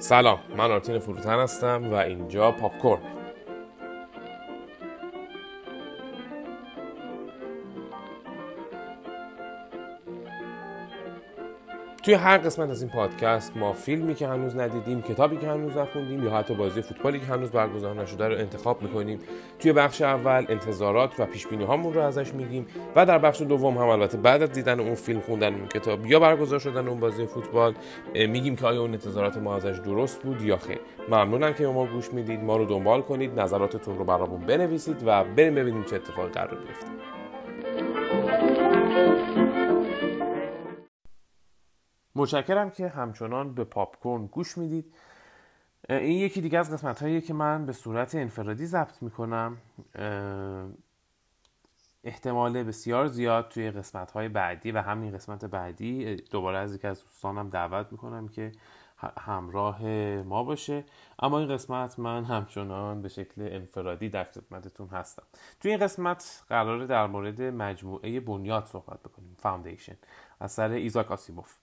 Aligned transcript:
سلام 0.00 0.38
من 0.56 0.70
آرتین 0.70 0.98
فروتن 0.98 1.38
هستم 1.38 1.90
و 1.90 1.94
اینجا 1.94 2.52
پاپکورن. 2.52 3.17
توی 12.08 12.14
هر 12.14 12.38
قسمت 12.38 12.70
از 12.70 12.82
این 12.82 12.90
پادکست 12.90 13.56
ما 13.56 13.72
فیلمی 13.72 14.14
که 14.14 14.28
هنوز 14.28 14.56
ندیدیم 14.56 15.02
کتابی 15.02 15.36
که 15.36 15.48
هنوز 15.48 15.76
نخوندیم 15.76 16.24
یا 16.24 16.30
حتی 16.30 16.54
بازی 16.54 16.82
فوتبالی 16.82 17.20
که 17.20 17.26
هنوز 17.26 17.50
برگزار 17.50 17.94
نشده 17.94 18.28
رو 18.28 18.34
انتخاب 18.34 18.82
می‌کنیم. 18.82 19.18
توی 19.58 19.72
بخش 19.72 20.02
اول 20.02 20.46
انتظارات 20.48 21.20
و 21.20 21.26
پیش 21.26 21.46
هامون 21.46 21.94
رو 21.94 22.00
ازش 22.00 22.34
میگیم 22.34 22.66
و 22.96 23.06
در 23.06 23.18
بخش 23.18 23.42
دوم 23.42 23.78
هم 23.78 23.88
البته 23.88 24.18
بعد 24.18 24.42
از 24.42 24.52
دیدن 24.52 24.80
اون 24.80 24.94
فیلم 24.94 25.20
خوندن 25.20 25.54
اون 25.54 25.68
کتاب 25.68 26.06
یا 26.06 26.20
برگزار 26.20 26.58
شدن 26.58 26.88
اون 26.88 27.00
بازی 27.00 27.26
فوتبال 27.26 27.74
میگیم 28.14 28.56
که 28.56 28.66
آیا 28.66 28.80
اون 28.80 28.92
انتظارات 28.92 29.36
ما 29.36 29.56
ازش 29.56 29.78
درست 29.84 30.22
بود 30.22 30.42
یا 30.42 30.56
خیر. 30.56 30.80
ممنونم 31.08 31.54
که 31.54 31.66
ما 31.66 31.86
گوش 31.86 32.12
می‌دید. 32.12 32.44
ما 32.44 32.56
رو 32.56 32.64
دنبال 32.64 33.02
کنید. 33.02 33.40
نظراتتون 33.40 33.98
رو 33.98 34.04
برامون 34.04 34.40
بنویسید 34.40 35.02
و 35.06 35.24
بریم 35.24 35.54
ببینیم 35.54 35.84
چه 35.84 35.96
اتفاقی 35.96 36.28
قرار 36.28 36.54
بیفته 36.54 37.17
متشکرم 42.18 42.70
که 42.70 42.88
همچنان 42.88 43.54
به 43.54 43.64
پاپکورن 43.64 44.26
گوش 44.26 44.58
می‌دید. 44.58 44.94
این 45.88 46.18
یکی 46.18 46.40
دیگه 46.40 46.58
از 46.58 46.72
قسمت 46.72 47.02
هایی 47.02 47.20
که 47.20 47.34
من 47.34 47.66
به 47.66 47.72
صورت 47.72 48.14
انفرادی 48.14 48.66
ضبط 48.66 49.02
می‌کنم. 49.02 49.56
احتمال 52.04 52.62
بسیار 52.62 53.06
زیاد 53.06 53.48
توی 53.48 53.70
قسمت 53.70 54.10
های 54.10 54.28
بعدی 54.28 54.72
و 54.72 54.82
همین 54.82 55.14
قسمت 55.14 55.44
بعدی 55.44 56.16
دوباره 56.16 56.58
از 56.58 56.74
یکی 56.74 56.86
از 56.86 57.02
دوستانم 57.02 57.50
دعوت 57.50 57.92
می‌کنم 57.92 58.28
که 58.28 58.52
همراه 59.18 59.86
ما 60.22 60.44
باشه. 60.44 60.84
اما 61.18 61.38
این 61.38 61.48
قسمت 61.48 61.98
من 61.98 62.24
همچنان 62.24 63.02
به 63.02 63.08
شکل 63.08 63.48
انفرادی 63.52 64.08
در 64.08 64.24
خدمتتون 64.24 64.88
هستم. 64.88 65.22
توی 65.60 65.70
این 65.70 65.80
قسمت 65.80 66.42
قراره 66.48 66.86
در 66.86 67.06
مورد 67.06 67.42
مجموعه 67.42 68.20
بنیاد 68.20 68.64
صحبت 68.64 69.02
بکنیم 69.02 69.36
Foundation 69.38 69.96
اثر 70.40 70.70
ایزاک 70.70 71.12
آسیموف. 71.12 71.54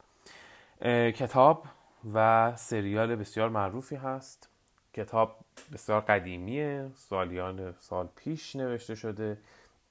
کتاب 1.16 1.66
و 2.14 2.54
سریال 2.56 3.16
بسیار 3.16 3.50
معروفی 3.50 3.95
هست. 3.95 4.50
کتاب 4.94 5.36
بسیار 5.73 6.02
قدیمیه 6.02 6.92
سالیان 6.95 7.76
سال 7.80 8.09
پیش 8.16 8.56
نوشته 8.56 8.96
شده. 8.96 9.38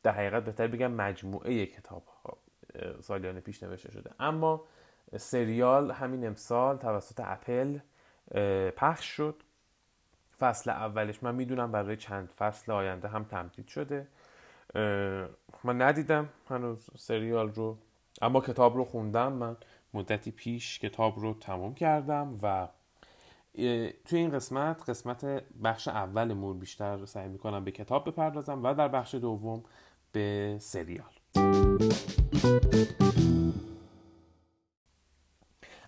در 0.03 0.13
حقیقت 0.13 0.45
بهتر 0.45 0.67
بگم 0.67 0.93
مجموعه 0.93 1.67
کتاب 1.67 2.03
ها 2.07 2.37
سالیان 3.01 3.41
پیش 3.41 3.63
نوشته 3.63 3.91
شده. 3.91 4.11
اما 4.21 4.65
سریال 5.17 5.91
همین 5.91 6.27
امسال 6.27 6.77
توسط 6.77 7.21
اپل 7.25 7.79
پخش 8.77 9.07
شد. 9.07 9.43
فصل 10.39 10.71
اولش 10.71 11.23
من 11.23 11.35
می‌دونم 11.35 11.73
برای 11.73 11.97
چند 11.97 12.29
فصل 12.29 12.73
آینده 12.73 13.09
هم 13.09 13.25
تمدید 13.25 13.69
شده. 13.69 14.07
من 15.65 15.83
ندیدم 15.83 16.29
هنوز 16.51 16.91
سریال 16.99 17.53
رو 17.55 17.79
اما 18.23 18.41
کتاب 18.41 18.77
رو 18.77 18.85
خوندم 18.85 19.33
من. 19.33 19.57
مدتی 19.95 20.31
پیش 20.31 20.79
کتاب 20.79 21.19
رو 21.19 21.35
تمام 21.35 21.75
کردم 21.75 22.39
و 22.43 22.69
توی 24.05 24.19
این 24.19 24.31
قسمت 24.31 24.91
قسمت 24.91 25.25
بخش 25.65 25.89
اولمون 25.89 26.59
بیشتر 26.59 27.05
سعی 27.05 27.29
می‌کنم 27.29 27.65
به 27.65 27.71
کتاب 27.71 28.09
بپردازم 28.09 28.65
و 28.65 28.75
در 28.75 28.89
بخش 28.89 29.15
دوم 29.15 29.63
به 30.13 30.57
سریال. 30.61 31.13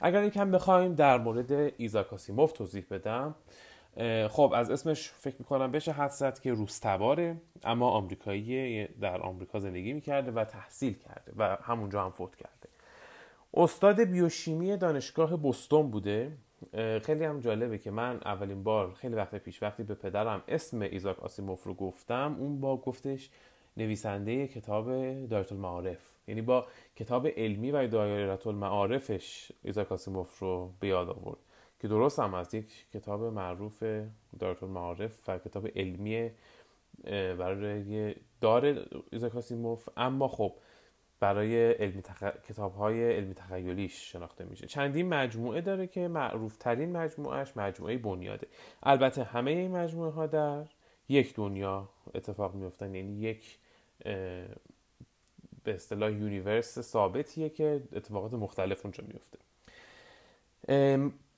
اگر 0.01 0.25
یکم 0.25 0.51
بخوایم 0.51 0.95
در 0.95 1.19
مورد 1.19 1.73
ایزاکاسیموف 1.77 2.53
توضیح 2.53 2.85
بدم 2.91 3.35
خب 4.29 4.53
از 4.57 4.71
اسمش 4.71 5.11
فکر 5.11 5.37
می‌کنم 5.39 5.73
بشه 5.73 5.93
حد 5.93 6.41
که 6.41 6.53
روستباره 6.53 7.41
اما 7.65 7.91
آمریکایی 7.91 8.87
در 8.87 9.21
آمریکا 9.23 9.59
زندگی 9.59 9.93
می‌کرده 9.93 10.31
و 10.31 10.45
تحصیل 10.45 10.95
کرده 10.95 11.33
و 11.37 11.57
همونجا 11.63 12.05
هم 12.05 12.11
فوت 12.11 12.37
کرده. 12.37 12.69
استاد 13.55 14.01
بیوشیمی 14.01 14.77
دانشگاه 14.77 15.37
بوستون 15.37 15.91
بوده. 15.91 16.33
خیلی 17.03 17.25
هم 17.25 17.41
جالبه 17.41 17.79
که 17.79 17.91
من 17.91 18.21
اولین 18.25 18.63
بار 18.63 18.93
خیلی 18.95 19.15
وقت 19.15 19.35
پیش 19.35 19.63
وقتی 19.63 19.83
به 19.83 19.95
پدرم 19.95 20.43
اسم 20.49 20.81
ایزاک 20.81 21.19
آسیموف 21.19 21.65
رو 21.65 21.75
گفتم 21.75 22.37
اون 22.39 22.61
با 22.61 22.77
گفتش 22.77 23.31
نویسنده 23.77 24.49
کتاب 24.49 24.87
دایره 25.27 25.53
المعارف 25.53 25.99
یعنی 26.29 26.43
با 26.43 26.67
کتاب 26.97 27.27
علمی 27.27 27.71
و 27.71 27.87
دایره 27.87 28.47
المعارفش 28.47 29.53
ایزاک 29.63 29.93
آسیموف 29.93 30.39
رو 30.39 30.73
به 30.81 30.89
یاد 30.89 31.09
آورد. 31.09 31.39
که 31.81 31.89
درست 31.89 32.19
هم 32.19 32.35
از 32.35 32.55
یک 32.55 32.91
کتاب 32.95 33.23
معروف 33.23 33.83
دایره 34.39 34.63
المعارف 34.63 35.29
و 35.29 35.39
کتاب 35.39 35.69
علمی 35.77 36.31
برای 37.39 38.15
دار 38.41 38.87
ایزاک 39.13 39.37
آسیموف. 39.37 39.89
اما 39.97 40.29
خب 40.29 40.53
برای 41.21 41.73
علمی 41.73 42.03
کتاب 42.49 42.75
های 42.75 43.13
علمی 43.13 43.35
تخیلیش 43.35 44.13
شناخته 44.13 44.45
میشه. 44.45 44.67
چندین 44.67 45.09
مجموعه 45.09 45.61
داره 45.61 45.87
که 45.87 46.09
معروف 46.09 46.57
ترین 46.57 46.97
مجموعهش 46.97 47.57
مجموعه 47.57 47.99
بنیاده. 47.99 48.47
البته 48.83 49.25
همه 49.25 49.51
این 49.51 49.71
مجموعه 49.71 50.11
ها 50.11 50.27
در 50.27 50.65
یک 51.09 51.35
دنیا 51.35 51.89
اتفاق 52.15 52.55
میفتن 52.55 52.95
یعنی 52.95 53.21
یک 53.21 53.59
به 55.65 55.75
اصطلاح 55.75 56.13
universe 56.13 56.81
ثابتیه 56.81 57.49
که 57.49 57.83
اتفاقات 57.93 58.33
مختلف 58.33 58.85
اونجا 58.85 59.05
میفته 59.09 59.39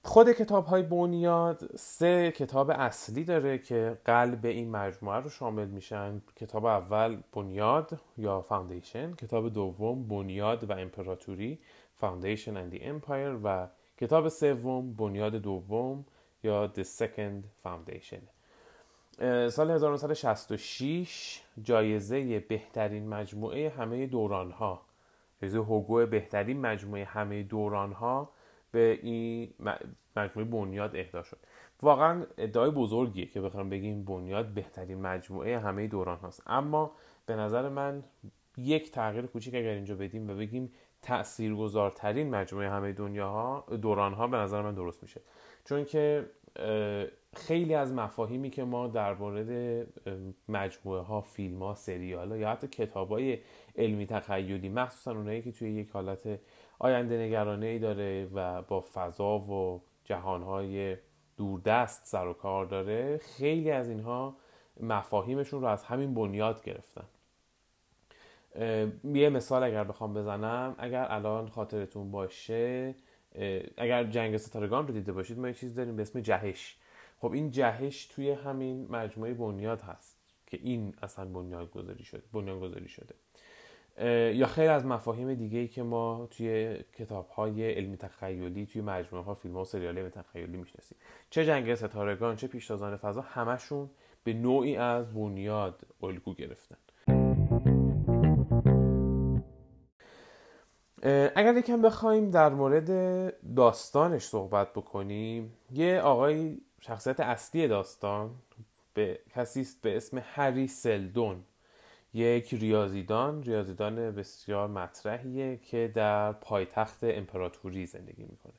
خود 0.03 0.33
کتاب 0.33 0.67
های 0.67 0.83
بنیاد 0.83 1.71
سه 1.77 2.33
کتاب 2.37 2.71
اصلی 2.71 3.25
داره 3.25 3.59
که 3.59 3.99
قلب 4.05 4.47
این 4.47 4.71
مجموعه 4.71 5.19
رو 5.19 5.31
شامل 5.31 5.69
میشن. 5.69 6.23
کتاب 6.37 6.65
اول 6.65 7.23
بنیاد 7.33 8.01
یا 8.17 8.41
Foundation 8.41 9.15
کتاب 9.15 9.53
دوم 9.53 10.09
بنیاد 10.09 10.71
و 10.71 10.73
امپراتوری 10.73 11.59
Foundation 11.95 12.71
and 12.71 12.75
the 12.75 12.79
Empire 12.79 13.41
و 13.45 13.69
کتاب 14.01 14.29
سوم 14.29 14.95
بنیاد 14.95 15.35
دوم 15.35 16.05
یا 16.43 16.73
The 16.77 16.85
Second 16.85 17.65
Foundation. 17.65 18.23
سال 19.51 19.71
1966 19.71 21.43
جایزه 21.63 22.41
بهترین 22.41 23.09
مجموعه 23.09 23.69
همه 23.69 24.07
دوران 24.07 24.51
ها 24.51 24.83
جایزه 25.43 25.59
هوگو 25.59 26.07
بهترین 26.07 26.61
مجموعه 26.61 27.05
همه 27.05 27.43
دوران 27.43 27.93
ها 27.93 28.31
به 28.79 28.99
این 29.03 29.55
مجموعه 30.17 30.51
بنیاد 30.51 30.97
اهدا 30.97 31.23
شد. 31.23 31.39
واقعا 31.83 32.27
ادعای 32.39 32.71
بزرگیه 32.71 33.27
که 33.27 33.41
بخوام 33.41 33.71
بگیم 33.71 34.05
بنیاد 34.05 34.47
بهترین 34.47 35.01
مجموعه 35.01 35.59
همه 35.59 35.87
دوران 35.87 36.19
هاست. 36.19 36.43
اما 36.47 36.93
به 37.27 37.37
نظر 37.37 37.69
من 37.69 38.05
یک 38.57 38.91
تغییر 38.91 39.27
کوچیک 39.27 39.55
اگر 39.55 39.71
اینجا 39.71 39.95
بدیم 39.95 40.31
و 40.31 40.35
بگیم 40.35 40.73
تاثیرگذارترین 41.03 42.31
مجموعه 42.31 42.71
همه 42.71 42.93
دنیاها 42.93 43.65
دوران 43.83 44.15
ها 44.15 44.27
به 44.27 44.37
نظر 44.37 44.63
من 44.63 44.75
درست 44.75 45.03
میشه. 45.03 45.21
چون 45.65 45.85
که 45.85 46.27
خیلی 47.37 47.75
از 47.75 47.93
مفاهیمی 47.93 48.51
که 48.51 48.65
ما 48.65 48.87
در 48.87 49.15
مورد 49.15 49.87
مجموعه 50.49 51.03
ها 51.03 51.21
فیلم 51.21 51.63
ها 51.63 51.75
سریال 51.75 52.29
ها 52.29 52.37
یا 52.37 52.51
حتی 52.51 52.69
کتاب 52.69 53.09
های 53.09 53.39
علمی 53.77 54.07
تخیلی 54.07 54.69
مخصوصا 54.69 55.13
اونایی 55.13 55.43
که 55.43 55.53
توی 55.53 55.71
یک 55.71 55.91
حالت 55.91 56.41
آینده 56.79 57.27
نگرانه 57.27 57.67
ای 57.67 57.79
داره 57.79 58.29
و 58.35 58.63
با 58.63 58.85
فضا 58.95 59.39
و 59.39 59.83
جهانهای 60.05 60.97
دوردست 61.37 62.07
سر 62.07 62.27
و 62.27 62.33
کار 62.33 62.67
داره. 62.67 63.19
خیلی 63.19 63.71
از 63.71 63.89
اینها 63.89 64.37
مفاهیمشون 64.81 65.61
رو 65.61 65.67
از 65.67 65.85
همین 65.85 66.15
بنیاد 66.15 66.65
گرفتن. 66.65 67.05
یه 69.05 69.29
مثال 69.29 69.63
اگر 69.63 69.85
بخوام 69.85 70.15
بزنم 70.15 70.75
اگر 70.79 71.07
الان 71.11 71.49
خاطرتون 71.49 72.11
باشه 72.11 72.95
اگر 73.77 74.05
جنگ 74.05 74.37
ستارگان 74.37 74.87
رو 74.87 74.95
دیده 74.95 75.13
باشید 75.13 75.39
ما 75.39 75.49
یه 75.49 75.55
چیز 75.55 75.75
داریم 75.75 75.97
به 75.97 76.03
اسم 76.03 76.21
جهش. 76.21 76.77
خب 77.21 77.33
این 77.33 77.51
جهش 77.51 78.07
توی 78.07 78.31
همین 78.31 78.87
مجموعه 78.91 79.35
بنیاد 79.35 79.81
هست 79.81 80.17
که 80.47 80.59
این 80.63 80.95
اصلا 81.03 81.25
بنیاد 81.25 81.71
گذاری 81.71 82.05
شده 82.05 82.23
بنیاد 82.33 82.61
گذاری 82.61 82.89
شده. 82.89 83.15
یا 84.35 84.47
خیلی 84.47 84.69
از 84.69 84.87
مفاهیم 84.87 85.35
دیگه 85.35 85.59
ای 85.59 85.69
که 85.69 85.83
ما 85.83 86.29
توی 86.31 86.77
کتاب 86.99 87.29
های 87.29 87.73
علمی 87.73 87.97
تخیلی 87.97 88.67
توی 88.67 88.83
مجموعه 88.83 89.25
ها 89.25 89.35
فیلم 89.35 89.55
ها 89.55 89.61
و 89.61 89.65
سریال 89.65 89.99
علمی 89.99 90.11
تخیلی 90.11 90.57
می‌شناسیم. 90.57 90.99
چه 91.31 91.47
جنگ 91.47 91.75
ستارگان 91.75 92.37
چه 92.37 92.47
پیشتازان 92.47 92.97
فضا 92.97 93.21
همشون 93.21 93.91
به 94.25 94.33
نوعی 94.33 94.77
از 94.77 95.15
بنیاد 95.15 95.81
الگو 96.03 96.35
گرفتن. 96.35 96.77
اگر 101.37 101.57
یکم 101.57 101.83
بخوایم 101.83 102.31
در 102.31 102.49
مورد 102.49 103.55
داستانش 103.57 104.23
صحبت 104.23 104.73
بکنیم 104.73 105.55
یه 105.71 106.01
آقای 106.01 106.61
شخصیت 106.81 107.21
اصلی 107.21 107.69
داستان 107.69 108.31
به 108.95 109.21
کسی 109.31 109.61
است 109.61 109.83
به 109.83 109.97
اسم 109.97 110.23
هری 110.25 110.67
سلدون. 110.67 111.45
یک 112.15 112.55
ریاضیدان 112.55 113.43
ریاضیدان 113.43 114.11
بسیار 114.11 114.69
مطرحیه 114.69 115.57
که 115.57 115.93
در 115.95 116.33
پایتخت 116.33 116.99
امپراتوری 117.03 117.87
زندگی 117.87 118.25
می‌کنه. 118.25 118.53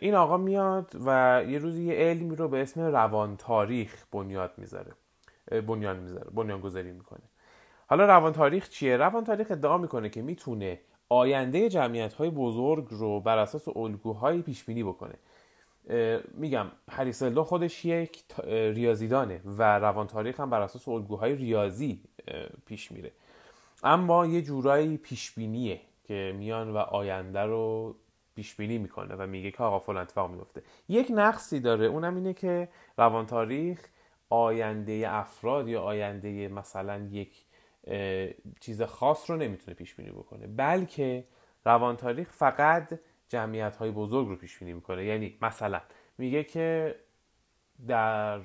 این 0.00 0.14
آقا 0.14 0.36
میاد 0.36 0.90
و 1.06 1.42
یه 1.48 1.58
روزی 1.58 1.84
یه 1.84 1.94
علمی 1.94 2.36
رو 2.36 2.48
به 2.48 2.62
اسم 2.62 2.80
روان 2.80 3.36
تاریخ 3.36 4.04
بنیاد 4.12 4.52
می‌ذاره. 4.56 4.92
بنیان 5.50 5.96
می‌ذاره 5.96 6.30
بنیان 6.34 6.60
گذاری 6.60 6.92
می‌کنه. 6.92 7.22
حالا 7.86 8.06
روان 8.06 8.32
تاریخ 8.32 8.68
چیه؟ 8.68 8.96
روان 8.96 9.24
تاریخ 9.24 9.46
ادعا 9.50 9.78
می‌کنه 9.78 10.08
که 10.08 10.22
می‌تونه 10.22 10.80
آینده 11.08 11.68
جمعیت 11.68 12.14
های 12.14 12.30
بزرگ 12.30 12.86
رو 12.90 13.20
بر 13.20 13.38
اساس 13.38 13.68
الگوهایی 13.68 14.42
پیش 14.42 14.64
بینی 14.64 14.82
بکنه. 14.82 15.14
میگم 16.34 16.66
هریسلدو 16.90 17.44
خودش 17.44 17.84
یک 17.84 18.24
ریاضیدانه 18.46 19.40
و 19.44 19.78
روان 19.78 20.06
تاریخ 20.06 20.40
هم 20.40 20.50
بر 20.50 20.60
اساس 20.60 20.88
الگوهای 20.88 21.36
ریاضی 21.36 22.02
پیش 22.66 22.92
میره. 22.92 23.12
اما 23.82 24.26
یه 24.26 24.42
جورایی 24.42 24.96
پیش 24.96 25.30
بینیه 25.30 25.80
که 26.04 26.34
میان 26.38 26.70
و 26.70 26.76
آینده 26.76 27.40
رو 27.40 27.94
پیش 28.34 28.54
بینی 28.54 28.78
می‌کنه 28.78 29.14
و 29.14 29.26
میگه 29.26 29.50
که 29.50 29.62
آقا 29.62 29.78
فلان 29.78 30.02
اتفاق 30.02 30.30
میفته. 30.30 30.62
یک 30.88 31.06
نقصی 31.10 31.60
داره 31.60 31.86
اونم 31.86 32.14
اینه 32.14 32.32
که 32.32 32.68
روان 32.98 33.26
تاریخ 33.26 33.88
آینده 34.30 35.04
افراد 35.06 35.68
یا 35.68 35.82
آینده 35.82 36.48
مثلا 36.48 37.08
یک 37.10 37.44
چیز 38.60 38.82
خاص 38.82 39.30
رو 39.30 39.36
نمی‌تونه 39.36 39.74
پیش 39.74 39.94
بینی 39.94 40.10
بکنه. 40.10 40.46
بلکه 40.46 41.24
روان 41.64 41.96
تاریخ 41.96 42.30
فقط 42.32 43.00
جمعیت 43.28 43.76
های 43.76 43.90
بزرگ 43.90 44.28
رو 44.28 44.36
پیش 44.36 44.58
بینی 44.58 44.72
می‌کنه. 44.72 45.04
یعنی 45.04 45.38
مثلا 45.42 45.80
میگه 46.18 46.44
که 46.44 46.94
در 47.88 48.40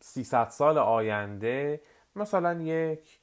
300 0.00 0.48
سال 0.48 0.78
آینده 0.78 1.80
مثلا 2.16 2.62
یک 2.62 3.18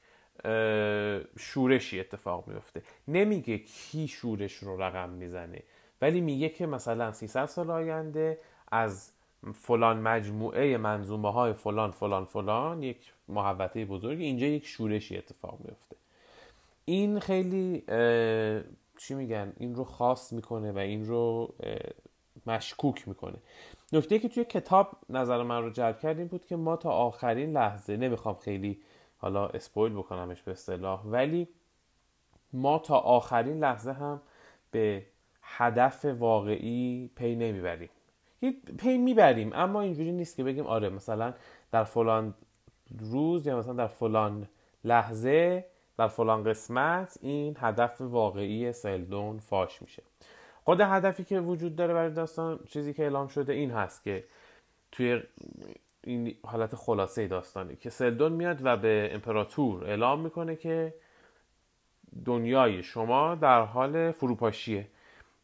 شورشی 1.38 2.00
اتفاق 2.00 2.48
میفته 2.48 2.82
نمیگه 3.08 3.58
کی 3.58 4.08
شورش 4.08 4.54
رو 4.54 4.82
رقم 4.82 5.08
می‌زنه 5.08 5.62
ولی 6.02 6.20
میگه 6.20 6.48
که 6.48 6.66
مثلا 6.66 7.12
300 7.12 7.46
سال 7.46 7.70
آینده 7.70 8.38
از 8.72 9.12
فلان 9.54 10.00
مجموعه 10.00 10.76
منظومه 10.76 11.32
های 11.32 11.52
فلان 11.52 11.90
فلان 11.90 12.24
فلان 12.24 12.82
یک 12.82 13.12
محوطه 13.28 13.84
بزرگی 13.84 14.24
اینجا 14.24 14.46
یک 14.46 14.66
شورشی 14.66 15.18
اتفاق 15.18 15.58
میفته 15.64 15.96
این 16.84 17.20
خیلی 17.20 17.84
چی 18.98 19.14
میگن؟ 19.14 19.52
این 19.56 19.74
رو 19.74 19.84
خاص 19.84 20.32
می‌کنه 20.32 20.72
و 20.72 20.78
این 20.78 21.06
رو 21.06 21.54
مشکوک 22.46 23.08
می‌کنه. 23.08 23.36
نکته 23.92 24.18
که 24.18 24.28
توی 24.28 24.44
کتاب 24.44 24.90
نظر 25.08 25.42
من 25.42 25.62
رو 25.62 25.70
جلب 25.70 25.98
کرد 25.98 26.18
این 26.18 26.26
بود 26.26 26.46
که 26.46 26.56
ما 26.56 26.76
تا 26.76 26.90
آخرین 26.90 27.52
لحظه 27.52 27.96
نمی‌خوام 27.96 28.34
خیلی 28.34 28.80
حالا 29.18 29.46
spoil 29.46 29.92
بکنمش 29.92 30.42
به 30.42 30.52
اصطلاح 30.52 31.02
ولی 31.04 31.48
ما 32.52 32.78
تا 32.78 32.98
آخرین 32.98 33.58
لحظه 33.58 33.92
هم 33.92 34.20
به 34.70 35.06
هدف 35.42 36.04
واقعی 36.04 37.10
پی 37.16 37.36
نمی‌بریم. 37.36 37.90
پی 38.78 38.98
می‌بریم 38.98 39.50
اما 39.52 39.80
اینجوری 39.80 40.12
نیست 40.12 40.36
که 40.36 40.44
بگیم 40.44 40.66
آره 40.66 40.88
مثلا 40.88 41.34
در 41.72 41.84
فلان 41.84 42.34
روز 42.98 43.46
یا 43.46 43.58
مثلا 43.58 43.72
در 43.72 43.86
فلان 43.86 44.48
لحظه 44.84 45.64
در 45.98 46.08
فلان 46.08 46.44
قسمت 46.44 47.18
این 47.22 47.56
هدف 47.60 48.00
واقعی 48.00 48.72
سلدون 48.72 49.38
فاش 49.38 49.82
میشه. 49.82 50.02
خود 50.64 50.80
هدفی 50.80 51.24
که 51.24 51.40
وجود 51.40 51.76
داره 51.76 51.94
برای 51.94 52.10
داستان 52.10 52.60
چیزی 52.68 52.94
که 52.94 53.02
اعلام 53.02 53.28
شده 53.28 53.52
این 53.52 53.70
هست 53.70 54.04
که 54.04 54.24
توی 54.92 55.22
این 56.04 56.34
حالت 56.44 56.74
خلاصه 56.74 57.28
داستانی 57.28 57.76
که 57.76 57.90
سلدون 57.90 58.32
میاد 58.32 58.58
و 58.62 58.76
به 58.76 59.10
امپراتور 59.12 59.84
اعلام 59.84 60.20
می‌کنه 60.20 60.56
که 60.56 60.94
دنیای 62.24 62.82
شما 62.82 63.34
در 63.34 63.62
حال 63.62 64.10
فروپاشیه. 64.10 64.88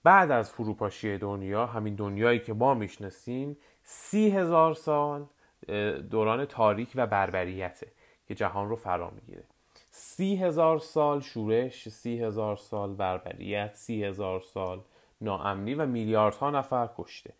بعد 0.02 0.30
از 0.30 0.52
فروپاشی 0.52 1.18
دنیا 1.18 1.66
همین 1.66 1.94
دنیایی 1.94 2.38
که 2.38 2.52
ما 2.52 2.74
می‌شناسیم 2.74 3.56
سی 3.82 4.30
هزار 4.30 4.74
سال 4.74 5.26
دوران 6.10 6.44
تاریک 6.44 6.92
و 6.94 7.06
بربریته 7.06 7.86
که 8.28 8.34
جهان 8.34 8.68
رو 8.68 8.76
فرا 8.76 9.10
می‌گیره. 9.10 9.44
سی 9.96 10.37
هزار 10.37 10.79
سال 10.79 11.20
شورش 11.20 11.88
سی 11.88 12.23
هزار 12.23 12.56
سال 12.56 12.94
بربریت 12.94 13.75
سی 13.75 14.05
هزار 14.05 14.41
سال 14.41 14.81
ناامنی 15.20 15.75
و 15.75 15.87
میلیاردها 15.87 16.50
نفر 16.50 16.88
کشته. 16.99 17.32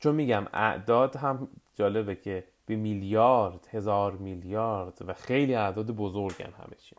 چون 0.00 0.14
میگم 0.14 0.46
اعداد 0.52 1.16
هم 1.16 1.48
جالبه 1.74 2.14
که 2.14 2.44
به 2.66 2.76
میلیارد 2.76 3.68
هزار 3.70 4.12
میلیارد 4.12 4.98
و 5.06 5.14
خیلی 5.14 5.54
اعداد 5.54 5.86
بزرگن 5.90 6.52
همه 6.58 6.76
چی. 6.78 6.96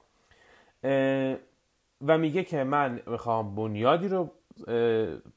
و 2.07 2.17
میگه 2.17 2.43
که 2.43 2.63
من 2.63 3.01
می‌خوام 3.07 3.55
بنیادی 3.55 4.07
رو 4.07 4.29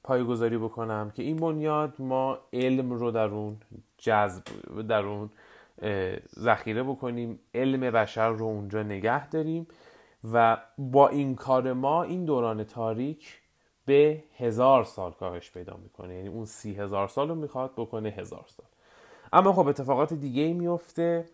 پایگذاری 0.05 0.59
بکنم 0.59 1.11
که 1.11 1.23
این 1.23 1.37
بنیاد 1.37 1.95
ما 1.99 2.39
علم 2.53 2.93
رو 2.93 3.11
در 3.11 3.29
اون 3.29 3.61
جذب 3.99 4.43
در 4.89 5.03
اون 5.03 5.31
ذخیره 6.39 6.83
بکنیم 6.83 7.41
علم 7.55 7.81
بشر 7.81 8.29
رو 8.29 8.45
اونجا 8.45 8.83
نگه 8.83 9.29
داریم 9.29 9.67
و 10.33 10.57
با 10.79 11.09
این 11.09 11.35
کار 11.35 11.73
ما 11.73 12.03
این 12.03 12.25
دوران 12.25 12.65
تاریک 12.65 13.41
به 13.87 14.25
هزار 14.39 14.85
سال 14.85 15.13
کاهش 15.13 15.51
پیدا 15.51 15.77
می‌کنه. 15.83 16.15
یعنی 16.15 16.29
اون 16.29 16.45
سی 16.45 16.75
هزار 16.75 17.09
سال 17.09 17.29
رو 17.29 17.35
می‌خواد 17.35 17.73
بکنه 17.77 18.09
هزار 18.09 18.45
سال. 18.49 18.67
اما 19.33 19.53
خب 19.53 19.67
اتفاقات 19.67 20.13
دیگه 20.13 20.53
میفته 20.53 21.25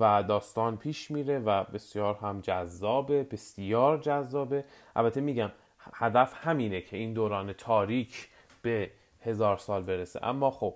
و 0.00 0.22
داستان 0.22 0.76
پیش 0.76 1.10
میره 1.10 1.38
و 1.38 1.64
بسیار 1.64 2.14
هم 2.14 2.40
جذابه 2.40 3.22
بسیار 3.22 3.98
جذابه. 3.98 4.64
البته 4.96 5.20
میگم 5.20 5.50
هدف 5.92 6.34
همینه 6.36 6.80
که 6.80 6.96
این 6.96 7.12
دوران 7.12 7.52
تاریک 7.52 8.28
به 8.62 8.90
هزار 9.22 9.56
سال 9.56 9.82
برسه. 9.82 10.20
اما 10.22 10.50
خب 10.50 10.74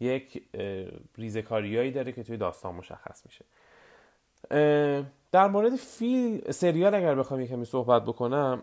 یک 0.00 0.42
ریزکاریایی 1.18 1.90
داره 1.90 2.12
که 2.12 2.22
توی 2.22 2.36
داستان 2.36 2.74
مشخص 2.74 3.22
میشه. 3.26 3.44
در 5.32 5.48
مورد 5.48 5.76
فیلم 5.76 6.50
سریال 6.50 6.94
اگر 6.94 7.14
بخوام 7.14 7.40
یکمی 7.40 7.64
صحبت 7.64 8.02
بکنم 8.02 8.62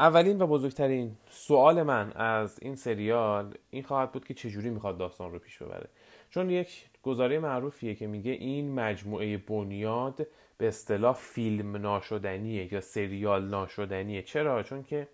اولین 0.00 0.42
و 0.42 0.46
بزرگترین 0.46 1.16
سوال 1.30 1.82
من 1.82 2.12
از 2.12 2.58
این 2.62 2.76
سریال 2.76 3.54
این 3.70 3.82
خواهد 3.82 4.12
بود 4.12 4.24
که 4.24 4.34
چجوری 4.34 4.70
می‌خواد 4.70 4.98
داستان 4.98 5.32
رو 5.32 5.38
پیش 5.38 5.58
ببره. 5.62 5.88
چون 6.30 6.50
یک 6.50 6.86
گزاره 7.02 7.38
معروفیه 7.38 7.94
که 7.94 8.06
میگه 8.06 8.30
این 8.30 8.74
مجموعه 8.74 9.36
بنیاد 9.36 10.26
به 10.58 10.68
اصطلاح 10.68 11.14
فیلم 11.14 11.76
ناشدنیه 11.76 12.72
یا 12.72 12.80
سریال 12.80 13.44
ناشدنیه. 13.44 14.22
چرا؟ 14.22 14.62
چون 14.62 14.82
که 14.82 15.08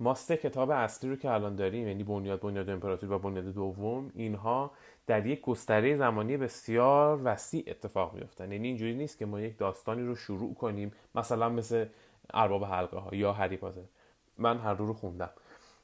ما 0.00 0.14
سه 0.14 0.36
کتاب 0.36 0.70
اصلی 0.70 1.10
رو 1.10 1.16
که 1.16 1.30
الان 1.30 1.56
داریم 1.56 1.88
یعنی 1.88 2.04
بنیاد 2.04 2.40
بنیاد 2.40 2.70
امپراتوری 2.70 3.12
و 3.12 3.18
بنیاد 3.18 3.44
دوم 3.44 4.12
اینها 4.14 4.70
در 5.06 5.26
یک 5.26 5.40
گستره 5.40 5.96
زمانی 5.96 6.36
بسیار 6.36 7.20
وسیع 7.24 7.64
اتفاق 7.66 8.14
میفتن 8.14 8.52
یعنی 8.52 8.68
اینجوری 8.68 8.94
نیست 8.94 9.18
که 9.18 9.26
ما 9.26 9.40
یک 9.40 9.58
داستانی 9.58 10.02
رو 10.02 10.16
شروع 10.16 10.54
کنیم 10.54 10.92
مثلا 11.14 11.48
مثل 11.48 11.86
ارباب 12.34 12.64
حلقه 12.64 12.98
ها 12.98 13.14
یا 13.14 13.32
هری 13.32 13.56
پاتر. 13.56 13.80
من 14.38 14.58
هر 14.58 14.74
رو 14.74 14.86
رو 14.86 14.92
خوندم. 14.94 15.30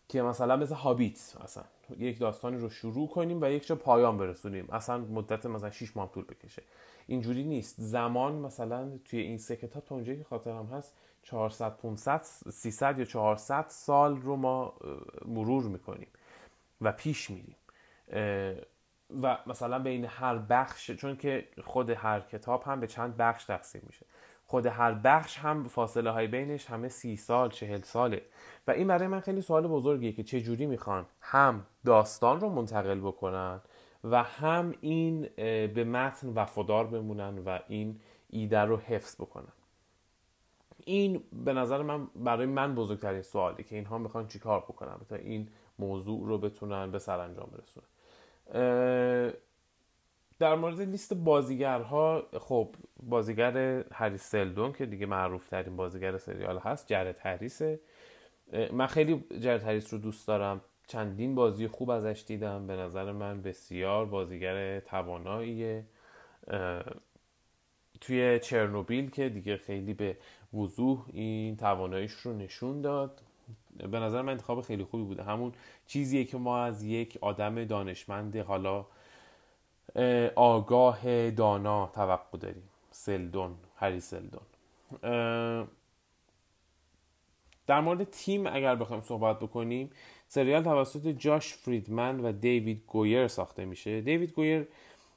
که 0.09 0.23
مثلا 0.23 0.57
مثل 0.57 0.75
هابیت 0.75 1.37
مثلا. 1.45 1.65
یک 1.99 2.19
داستانی 2.19 2.57
رو 2.57 2.71
شروع 2.71 3.09
کنیم 3.09 3.43
و 3.43 3.51
یک 3.51 3.67
جا 3.67 3.77
پایان 3.77 4.19
برسونیم. 4.19 4.69
اصلا 4.73 4.99
مدت 4.99 5.47
مثلا 5.47 5.71
6 5.71 5.97
ماه 5.97 6.13
طول 6.13 6.25
بکشه. 6.25 6.63
اینجوری 7.07 7.45
نیست. 7.45 7.75
زمان 7.79 8.35
مثلا 8.35 8.99
توی 9.05 9.21
این 9.21 9.39
سه 9.39 9.57
کتاب 9.57 9.85
تا 9.85 9.95
اونجایی 9.95 10.19
که 10.19 10.25
خاطرم 10.25 10.67
هست 10.67 10.95
400 11.23 11.77
500 11.77 12.23
300 12.23 12.99
یا 12.99 13.05
400 13.05 13.65
سال 13.69 14.17
رو 14.17 14.37
ما 14.37 14.75
مرور 15.25 15.65
می‌کنیم 15.65 16.09
و 16.81 16.93
پیش 16.93 17.31
میریم. 17.31 17.57
و 19.23 19.39
مثلا 19.47 19.79
بین 19.79 20.05
هر 20.05 20.39
بخش 20.39 20.91
چون 20.91 21.17
که 21.17 21.49
خود 21.65 21.91
هر 21.91 22.21
کتاب 22.21 22.63
هم 22.63 22.81
به 22.81 22.87
چند 22.87 23.17
بخش 23.17 23.45
تقسیم 23.45 23.83
میشه. 23.87 24.07
خود 24.47 24.67
هر 24.67 24.93
بخش 24.95 25.39
هم 25.39 25.65
فاصله 25.65 26.11
های 26.11 26.27
بینش 26.27 26.67
همه 26.67 26.89
سی 26.89 27.17
سال 27.17 27.51
چهل 27.51 27.81
ساله. 27.81 28.23
و 28.67 28.71
این 28.71 28.87
برای 28.87 29.09
من 29.09 29.21
خیلی 29.21 29.41
سوال 29.41 29.67
بزرگیه 29.67 30.13
که 30.13 30.23
چه 30.23 30.41
جوری 30.41 30.67
می‌خوان 30.67 31.07
هم 31.21 31.67
داستان 31.85 32.41
رو 32.41 32.49
منتقل 32.49 33.01
بکنن 33.01 33.61
و 34.05 34.23
هم 34.23 34.75
این 34.81 35.29
به 35.75 35.85
متن 35.85 36.29
وفادار 36.29 36.87
بمونن 36.87 37.39
و 37.39 37.59
این 37.69 38.01
ایده 38.31 38.61
رو 38.61 38.77
حفظ 38.77 39.15
بکنن. 39.15 39.53
این 40.85 41.23
به 41.45 41.53
نظر 41.53 41.83
من 41.83 42.07
برای 42.17 42.47
من 42.47 42.75
بزرگترین 42.75 43.23
سوالی 43.23 43.65
که 43.65 43.77
اینها 43.77 43.99
می‌خوان 43.99 44.29
چیکار 44.29 44.61
بکنن 44.61 44.97
تا 45.09 45.17
این 45.17 45.49
موضوع 45.79 46.27
رو 46.27 46.39
بتونن 46.39 46.91
به 46.91 46.99
سرانجام 46.99 47.51
برسونن. 47.53 47.87
در 50.39 50.55
مورد 50.55 50.81
لیست 50.81 51.15
بازیگرها 51.15 52.23
خب 52.41 52.75
بازیگر 53.03 53.85
هری 53.93 54.19
سلدون 54.19 54.73
که 54.73 54.87
دیگه 54.87 55.07
معروف 55.07 55.49
ترین 55.49 55.77
بازیگر 55.77 56.19
سریال 56.19 56.59
هست 56.59 56.87
جرد 56.87 57.19
هریسه 57.23 57.81
من 58.73 58.87
خیلی 58.87 59.25
جرد 59.41 59.63
هریس 59.63 59.93
رو 59.93 59.99
دوست 59.99 60.29
دارم. 60.29 60.61
چندین 60.87 61.35
بازی 61.35 61.69
خوب 61.69 61.91
ازش 61.91 62.25
دیدم. 62.27 62.67
به 62.67 62.77
نظر 62.77 63.13
من 63.13 63.43
بسیار 63.43 64.07
بازیگر 64.07 64.81
تواناییه. 64.81 65.85
توی 68.01 68.39
چرنوبیل 68.39 69.11
که 69.11 69.29
دیگه 69.29 69.57
خیلی 69.57 69.95
به 69.95 70.17
وضوح 70.55 71.05
این 71.13 71.57
تواناییش 71.57 72.13
رو 72.13 72.33
نشون 72.33 72.81
داد. 72.81 73.23
به 73.77 74.01
نظر 74.01 74.23
من 74.23 74.33
انتخاب 74.33 74.61
خیلی 74.61 74.85
خوبی 74.85 75.05
بوده. 75.05 75.23
همون 75.23 75.53
چیزیه 75.87 76.25
که 76.25 76.39
ما 76.39 76.59
از 76.59 76.83
یک 76.83 77.19
آدم 77.21 77.65
دانشمند 77.65 78.37
حالا 78.37 78.87
آگاه 80.35 81.31
دانا 81.31 81.87
توقع 81.87 82.39
داریم. 82.39 82.69
سلدون 82.91 83.55
هری 83.77 84.01
سلدون. 84.01 84.43
در 87.67 87.81
مورد 87.81 88.05
تیم 88.05 88.47
اگر 88.47 88.77
بخوایم 88.77 89.03
صحبت 89.03 89.39
بکنیم 89.39 89.91
سریال 90.29 90.63
توسط 90.63 91.09
جاش 91.09 91.55
فریدمن 91.55 92.21
و 92.21 92.33
دیوید 92.33 92.85
گویر 92.87 93.29
ساخته 93.29 93.65
میشه. 93.65 94.01
دیوید 94.01 94.33
گویر 94.33 94.69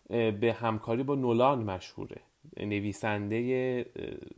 به 0.10 0.56
همکاری 0.60 1.04
با 1.04 1.16
نولان 1.16 1.64
مشهوره. 1.64 2.22
نویسنده 2.58 3.86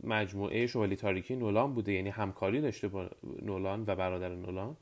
مجموعه 0.04 0.66
شوالی 0.66 0.96
تاریکی 0.96 1.36
نولان 1.36 1.74
بوده 1.74 1.92
یعنی 1.92 2.08
همکاری 2.08 2.60
داشته 2.60 2.88
با 2.88 3.10
نولان 3.42 3.84
و 3.86 3.96
برادر 3.96 4.28
نولان 4.28 4.76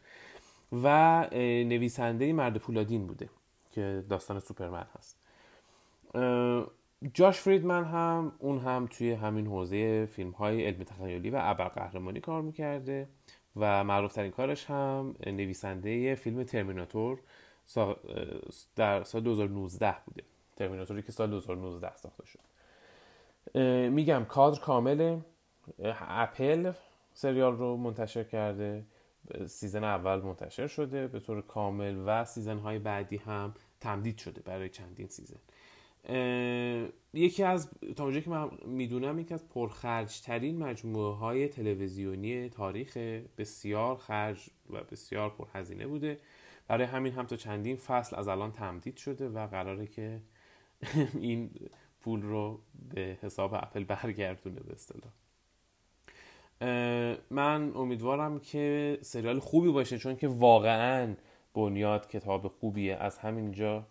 و 0.73 1.29
نویسنده 1.65 2.33
مرد 2.33 2.57
پولادین 2.57 3.07
بوده 3.07 3.29
که 3.71 4.05
داستان 4.09 4.41
سوپرمن 4.41 4.87
هست. 4.99 5.17
جاش 7.15 7.39
فریدمن 7.39 7.85
هم 7.85 8.33
اون 8.39 8.59
هم 8.59 8.89
توی 8.91 9.13
همین 9.13 9.47
حوزه 9.47 10.07
فیلم 10.07 10.31
های 10.31 10.65
علم 10.67 10.85
تخیلی 10.85 11.31
و 11.31 11.39
ابرقهرمانی 11.43 12.21
کار 12.21 12.43
می‌کرده 12.43 13.09
و 13.57 13.85
معروف 13.85 14.13
ترین 14.13 14.31
کارش 14.31 14.65
هم 14.65 15.15
نویسنده 15.27 16.15
فیلم 16.15 16.45
ترمیناتور 16.45 17.19
در 18.77 19.05
سال 19.05 19.23
2019 19.23 19.95
بوده. 20.07 20.23
ترمیناتوری 20.57 21.03
که 21.03 21.13
سال 21.13 21.31
2019 21.31 21.97
ساخته 21.97 22.27
شد. 22.27 22.56
میگم 23.91 24.25
کادر 24.29 24.61
کامل 24.61 25.21
اپل 26.09 26.73
سریال 27.15 27.57
رو 27.57 27.77
منتشر 27.77 28.25
کرده 28.25 28.85
season 29.47 29.85
اول 29.85 30.21
منتشر 30.21 30.67
شده 30.67 31.07
به 31.07 31.21
طور 31.21 31.43
کامل 31.43 32.03
و 32.07 32.25
season 32.25 32.59
های 32.59 32.79
بعدی 32.79 33.17
هم 33.17 33.55
تمدید 33.81 34.19
شده 34.19 34.41
برای 34.41 34.69
چندین 34.69 35.09
season. 35.09 35.39
یکی 37.15 37.43
از 37.43 37.71
تا 37.97 38.21
که 38.21 38.31
من 38.31 38.51
می‌دونم 38.67 39.19
یکی 39.19 39.35
از 39.35 39.49
پرخرج 39.49 40.21
ترین 40.21 40.59
مجموعه 40.59 41.17
های 41.17 41.49
تلویزیونی 41.49 42.49
تاریخ 42.49 42.97
بسیار 43.39 43.97
خرج 43.97 44.51
و 44.71 44.81
بسیار 44.91 45.31
پرهزینه 45.31 45.87
بوده. 45.87 46.19
برای 46.69 46.87
همین 46.87 47.13
هم 47.13 47.27
تا 47.27 47.37
چندین 47.37 47.77
فصل 47.77 48.17
از 48.17 48.29
الان 48.29 48.53
تمدید 48.53 48.97
شده 48.97 49.29
و 49.29 49.47
قراره 49.47 49.87
که 49.87 50.21
این 51.21 51.51
پول 52.07 52.23
رو 52.23 52.61
به 52.95 53.19
حساب 53.23 53.55
اپل 53.55 53.85
برگردونه 53.85 54.61
به 54.61 54.73
اصطلاح. 54.73 55.13
من 57.31 57.73
امیدوارم 57.77 58.41
که 58.41 58.99
سریال 59.03 59.39
خوبی 59.39 59.73
باشه 59.73 59.99
چون 59.99 60.17
که 60.17 60.29
واقعا 60.29 61.15
بنیاد 61.55 62.09
کتاب 62.09 62.49
خوبیه. 62.49 62.97
از 62.97 63.19
همینجا 63.19 63.87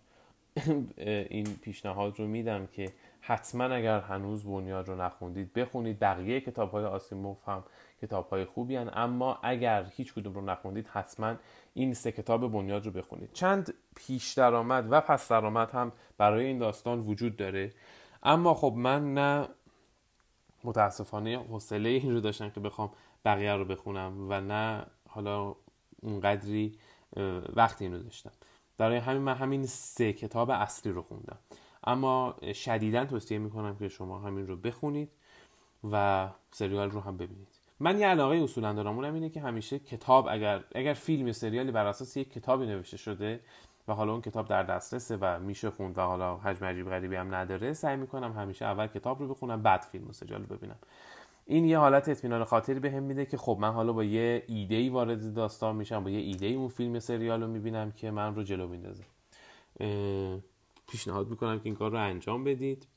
این 1.05 1.45
پیشنهاد 1.61 2.19
رو 2.19 2.27
میدم 2.27 2.67
که 2.67 2.91
حتما 3.21 3.63
اگر 3.63 3.99
هنوز 3.99 4.43
بنیاد 4.43 4.87
رو 4.87 5.01
نخوندید 5.01 5.53
بخونید. 5.53 5.99
بقیه 5.99 6.41
کتاب 6.41 6.71
های 6.71 6.85
آسیموف 6.85 7.49
هم 7.49 7.63
کتاب 8.01 8.29
های 8.29 8.45
خوبی 8.45 8.75
هن. 8.75 8.89
اما 8.93 9.39
اگر 9.43 9.85
هیچ 9.95 10.13
کدوم 10.13 10.33
رو 10.33 10.41
نخوندید 10.41 10.87
حتما 10.87 11.35
این 11.73 11.93
سه 11.93 12.11
کتاب 12.11 12.51
بنیاد 12.51 12.85
رو 12.85 12.91
بخونید. 12.91 13.29
چند 13.33 13.73
پیش 13.95 14.33
درآمد 14.33 14.87
و 14.91 15.01
پس 15.01 15.27
درآمد 15.27 15.71
هم 15.71 15.91
برای 16.17 16.45
این 16.45 16.57
داستان 16.57 16.99
وجود 16.99 17.37
داره. 17.37 17.71
اما 18.25 18.53
خب 18.53 18.73
من 18.77 19.13
نه 19.13 19.47
متاسفانه 20.63 21.37
حوصله 21.37 21.89
این 21.89 22.11
رو 22.11 22.19
داشتم 22.19 22.49
که 22.49 22.59
بخوام 22.59 22.91
بقیه 23.25 23.53
رو 23.53 23.65
بخونم 23.65 24.27
و 24.29 24.41
نه 24.41 24.85
حالا 25.09 25.55
اونقدری 26.01 26.77
وقتی 27.55 27.85
اینو 27.85 27.99
داشتم. 28.03 28.31
برای 28.77 28.97
همین 28.97 29.21
من 29.21 29.35
همین 29.35 29.65
سه 29.65 30.13
کتاب 30.13 30.49
اصلی 30.49 30.91
رو 30.91 31.01
خوندم. 31.01 31.37
اما 31.83 32.35
شدیدا 32.53 33.05
توصیه 33.05 33.37
می‌کنم 33.37 33.75
که 33.75 33.89
شما 33.89 34.19
همین 34.19 34.47
رو 34.47 34.55
بخونید 34.55 35.09
و 35.91 36.27
سریال 36.51 36.91
رو 36.91 36.99
هم 37.01 37.17
ببینید. 37.17 37.47
من 37.79 37.99
یه 37.99 38.07
علاقه 38.07 38.35
اصولا 38.35 38.73
دارم 38.73 38.95
اونم 38.95 39.13
اینه 39.13 39.29
که 39.29 39.41
همیشه 39.41 39.79
کتاب 39.79 40.27
اگر 40.27 40.63
اگر 40.75 40.93
فیلم 40.93 41.27
یا 41.27 41.33
سریالی 41.33 41.71
بر 41.71 41.85
اساس 41.85 42.17
یک 42.17 42.33
کتابی 42.33 42.65
نوشته 42.65 42.97
شده 42.97 43.39
و 43.87 43.93
حالا 43.93 44.11
اون 44.11 44.21
کتاب 44.21 44.47
در 44.47 44.63
دسترسه 44.63 45.17
و 45.21 45.39
میشه 45.39 45.69
خوند 45.69 45.97
و 45.97 46.01
حالا 46.01 46.37
حجم 46.37 46.65
عجیب 46.65 46.89
غریبی 46.89 47.15
هم 47.15 47.35
نداره. 47.35 47.73
سعی 47.73 47.95
می‌کنم 47.95 48.31
همیشه 48.31 48.65
اول 48.65 48.87
کتاب 48.87 49.19
رو 49.19 49.27
بخونم 49.27 49.61
بعد 49.61 49.81
فیلم 49.81 50.09
و 50.09 50.11
سریال 50.11 50.45
رو 50.45 50.57
ببینم. 50.57 50.77
این 51.45 51.65
یه 51.65 51.77
حالت 51.77 52.09
اطمینان 52.09 52.43
خاطری 52.43 52.79
بهم 52.79 52.93
به 52.93 52.99
میده 52.99 53.25
که 53.25 53.37
خب 53.37 53.57
من 53.61 53.71
حالا 53.71 53.93
با 53.93 54.03
یه 54.03 54.43
ایده 54.47 54.75
ای 54.75 54.89
وارد 54.89 55.33
داستان 55.33 55.75
میشم 55.75 56.03
با 56.03 56.09
یه 56.09 56.19
ایده 56.19 56.45
ای 56.45 56.55
اون 56.55 56.67
فیلم 56.67 56.99
سریال 56.99 57.41
رو 57.41 57.47
می‌بینم 57.47 57.91
که 57.91 58.11
من 58.11 58.35
رو 58.35 58.43
جلو 58.43 58.67
میندازه. 58.67 59.03
پیشنهاد 60.87 61.29
می‌کنم 61.29 61.59
که 61.59 61.65
این 61.65 61.75
کار 61.75 61.91
رو 61.91 61.97
انجام 61.97 62.43
بدید 62.43 62.87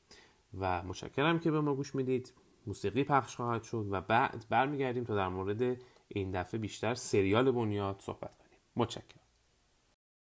و 0.59 0.83
مشکرم 0.83 1.39
که 1.39 1.51
به 1.51 1.61
ما 1.61 1.75
گوش 1.75 1.95
می‌دید. 1.95 2.33
موسیقی 2.67 3.03
پخش 3.03 3.35
خواهد 3.35 3.63
شد 3.63 3.87
و 3.91 4.01
بعد 4.01 4.45
برمیگردیم 4.49 5.03
تا 5.03 5.15
در 5.15 5.27
مورد 5.27 5.77
این 6.07 6.31
دفعه 6.31 6.59
بیشتر 6.59 6.95
سریال 6.95 7.51
بنیاد 7.51 7.95
صحبت 7.99 8.37
کنیم. 8.37 8.59
متشکرم. 8.75 9.18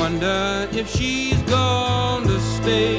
Wonder 0.00 0.66
if 0.72 0.88
she's 0.88 1.40
gone 1.42 2.22
to 2.22 2.40
stay. 2.40 2.96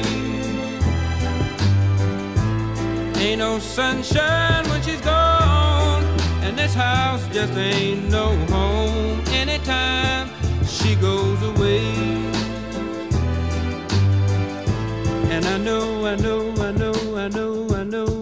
Ain't 3.20 3.40
no 3.40 3.58
sunshine 3.58 4.64
when 4.68 4.80
she's 4.82 5.00
gone, 5.00 6.04
and 6.44 6.56
this 6.56 6.74
house 6.74 7.26
just 7.32 7.54
ain't 7.54 8.08
no 8.08 8.36
home 8.46 9.20
anytime 9.32 10.30
she 10.64 10.94
goes 10.94 11.42
away. 11.42 11.82
And 15.34 15.44
I 15.44 15.58
know, 15.58 16.06
I 16.06 16.14
know, 16.14 16.54
I 16.58 16.70
know, 16.70 16.94
I 17.16 17.28
know, 17.28 17.68
I 17.74 17.82
know, 17.82 18.21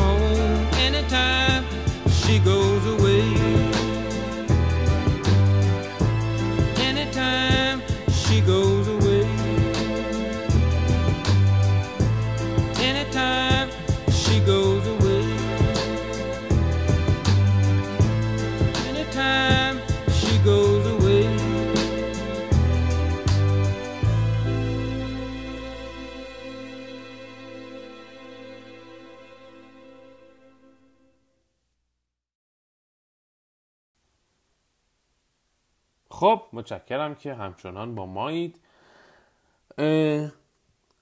خب 36.21 36.41
متشکرم 36.53 37.15
که 37.15 37.33
همچنان 37.33 37.95
با 37.95 38.05
مایید. 38.05 38.59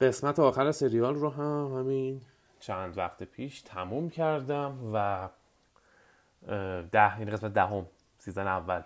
قسمت 0.01 0.39
آخر 0.39 0.71
سریال 0.71 1.15
رو 1.15 1.29
هم 1.29 1.79
همین 1.79 2.21
چند 2.59 2.97
وقت 2.97 3.23
پیش 3.23 3.61
تموم 3.61 4.09
کردم 4.09 4.91
و 4.93 5.29
ده 6.91 7.17
این 7.17 7.31
قسمت 7.31 7.53
دهم 7.53 7.85
سیزن 8.17 8.47
اول. 8.47 8.81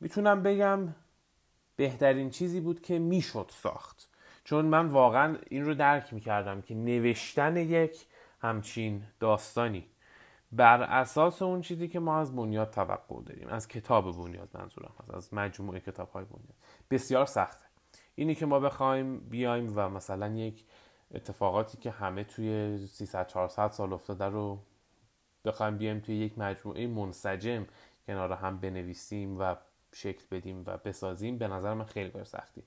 می‌تونم 0.00 0.42
بگم 0.42 0.94
بهترین 1.76 2.30
چیزی 2.30 2.60
بود 2.60 2.80
که 2.80 2.98
می‌شد 2.98 3.50
ساخت. 3.62 4.08
چون 4.44 4.64
من 4.64 4.86
واقعا 4.86 5.36
این 5.50 5.64
رو 5.64 5.74
درک 5.74 6.14
می‌کردم 6.14 6.62
که 6.62 6.74
نوشتن 6.74 7.56
یک 7.56 8.06
همچین 8.40 9.02
داستانی 9.20 9.86
بر 10.52 10.82
اساس 10.82 11.42
اون 11.42 11.60
چیزی 11.60 11.88
که 11.88 11.98
ما 11.98 12.18
از 12.18 12.36
بنیاد 12.36 12.70
توقع 12.70 13.22
داریم 13.22 13.48
از 13.48 13.68
کتاب 13.68 14.16
بنیاد 14.16 14.48
منظورم 14.54 14.92
هست 15.00 15.14
از 15.14 15.34
مجموعه 15.34 15.80
کتاب 15.80 16.10
های 16.10 16.24
بنیاد. 16.24 16.54
بسیار 16.90 17.26
سخته. 17.26 17.64
اینی 18.14 18.34
که 18.34 18.46
ما 18.46 18.60
بخوایم 18.60 19.18
بیایم 19.18 19.72
و 19.76 19.88
مثلا 19.88 20.28
یک 20.28 20.64
اتفاقاتی 21.14 21.78
که 21.78 21.90
همه 21.90 22.24
توی 22.24 22.78
300 22.86 23.26
400 23.26 23.70
سال 23.70 23.92
افتاده 23.92 24.24
رو 24.24 24.58
بخوایم 25.44 25.76
بیایم 25.76 26.00
توی 26.00 26.16
یک 26.16 26.38
مجموعه 26.38 26.86
منسجم 26.86 27.66
کنار 28.06 28.32
هم 28.32 28.58
بنویسیم 28.58 29.40
و 29.40 29.54
شکل 29.92 30.24
بدیم 30.30 30.62
و 30.66 30.76
بسازیم 30.76 31.38
به 31.38 31.48
نظر 31.48 31.74
من 31.74 31.84
خیلی 31.84 32.10
کار 32.10 32.24
سختی. 32.24 32.62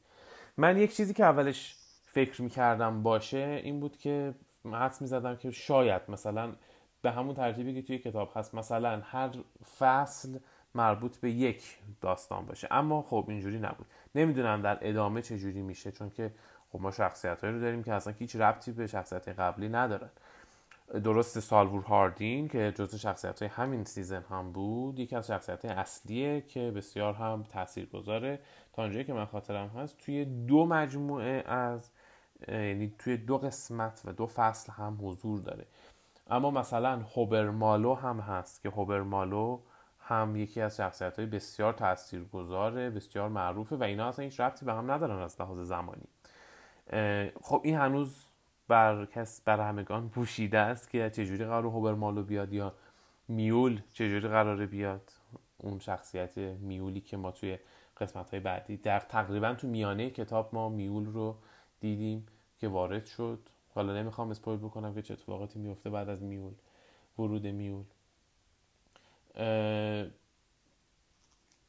من 0.57 0.77
یک 0.77 0.95
چیزی 0.95 1.13
که 1.13 1.23
اولش 1.23 1.75
فکر 2.05 2.41
می‌کردم 2.41 3.03
باشه 3.03 3.61
این 3.63 3.79
بود 3.79 3.97
که 3.97 4.33
حدس 4.65 5.01
می‌زدم 5.01 5.35
که 5.35 5.51
شاید 5.51 6.01
مثلا 6.09 6.55
به 7.01 7.11
همون 7.11 7.35
ترتیبی 7.35 7.73
که 7.73 7.81
توی 7.81 7.97
کتاب 7.97 8.31
هست 8.35 8.55
مثلا 8.55 9.01
هر 9.03 9.29
فصل 9.77 10.39
مربوط 10.75 11.17
به 11.17 11.31
یک 11.31 11.77
داستان 12.01 12.45
باشه. 12.45 12.67
اما 12.71 13.01
خب 13.01 13.25
اینجوری 13.27 13.59
نبود. 13.59 13.87
نمی‌دونم 14.15 14.61
در 14.61 14.77
ادامه 14.81 15.21
چه 15.21 15.37
جوری 15.37 15.61
میشه 15.61 15.91
چون 15.91 16.09
که 16.09 16.31
خب 16.71 16.81
ما 16.81 16.91
شخصیت 16.91 17.43
رو 17.43 17.59
داریم 17.59 17.83
که 17.83 17.93
اصلا 17.93 18.13
هیچ 18.13 18.35
ربطی 18.35 18.71
به 18.71 18.87
شخصیت 18.87 19.29
قبلی 19.29 19.69
ندارن. 19.69 20.09
درست 21.03 21.39
سالوور 21.39 21.81
هاردین 21.81 22.47
که 22.47 22.71
جزو 22.75 22.97
شخصیت 22.97 23.41
های 23.41 23.51
همین 23.51 23.83
سیزن 23.83 24.23
هم 24.29 24.51
بود 24.51 24.99
یکی 24.99 25.15
از 25.15 25.27
شخصیت 25.27 25.65
اصلیه 25.65 26.41
که 26.41 26.71
بسیار 26.71 27.13
هم 27.13 27.43
تأثیر 27.49 27.85
گذاره 27.85 28.39
تا 28.73 28.81
اونجایی 28.81 29.05
که 29.05 29.13
من 29.13 29.25
خاطرم 29.25 29.67
هست 29.67 29.97
توی 29.97 30.25
دو 30.25 30.65
مجموعه 30.65 31.43
از 31.47 31.91
یعنی 32.47 32.93
توی 32.99 33.17
دو 33.17 33.37
قسمت 33.37 34.01
و 34.05 34.13
دو 34.13 34.27
فصل 34.27 34.71
هم 34.71 34.97
حضور 35.01 35.39
داره. 35.41 35.65
اما 36.29 36.51
مثلا 36.51 36.99
هوبرمالو 37.15 37.93
هم 37.93 38.19
هست 38.19 38.61
که 38.61 38.69
هوبرمالو 38.69 39.59
هم 39.99 40.35
یکی 40.35 40.61
از 40.61 40.77
شخصیت 40.77 41.19
های 41.19 41.25
بسیار 41.25 41.73
تاثیرگذاره 41.73 42.89
بسیار 42.89 43.29
معروفه 43.29 43.75
و 43.75 43.83
اینا 43.83 44.07
اصلا 44.07 44.25
هیچ 44.25 44.39
ربطی 44.39 44.65
به 44.65 44.73
هم 44.73 44.91
ندارن 44.91 45.19
از 45.19 45.41
لحاظ 45.41 45.59
زمانی. 45.59 46.07
خب 47.41 47.61
این 47.63 47.75
هنوز 47.75 48.25
بر 48.67 49.05
کس 49.05 49.41
بر 49.41 49.59
همگان 49.59 50.09
پوشیده 50.09 50.59
است 50.59 50.89
که 50.89 51.09
چجوری 51.09 51.45
قرار 51.45 51.65
هوبرمالو 51.65 52.23
بیاد 52.23 52.53
یا 52.53 52.73
میول 53.27 53.81
چجوری 53.93 54.27
قراره 54.27 54.65
بیاد. 54.65 55.11
اون 55.57 55.79
شخصیت 55.79 56.37
میولی 56.37 57.01
که 57.01 57.17
ما 57.17 57.31
توی 57.31 57.59
قسمت 57.97 58.29
های 58.29 58.39
بعدی 58.39 58.77
در 58.77 58.99
تقریبا 58.99 59.53
تو 59.53 59.67
میانه 59.67 60.09
کتاب 60.09 60.49
ما 60.53 60.69
میول 60.69 61.05
رو 61.05 61.37
دیدیم 61.79 62.25
که 62.59 62.67
وارد 62.67 63.05
شد. 63.05 63.39
حالا 63.69 63.93
نمی‌خوام 63.93 64.29
اسپویل 64.29 64.59
بکنم 64.59 64.93
که 64.93 65.01
چه 65.01 65.13
اتفاقاتی 65.13 65.59
میفته 65.59 65.89
بعد 65.89 66.09
از 66.09 66.23
میول 66.23 66.53
ورود 67.19 67.47
میول. 67.47 67.83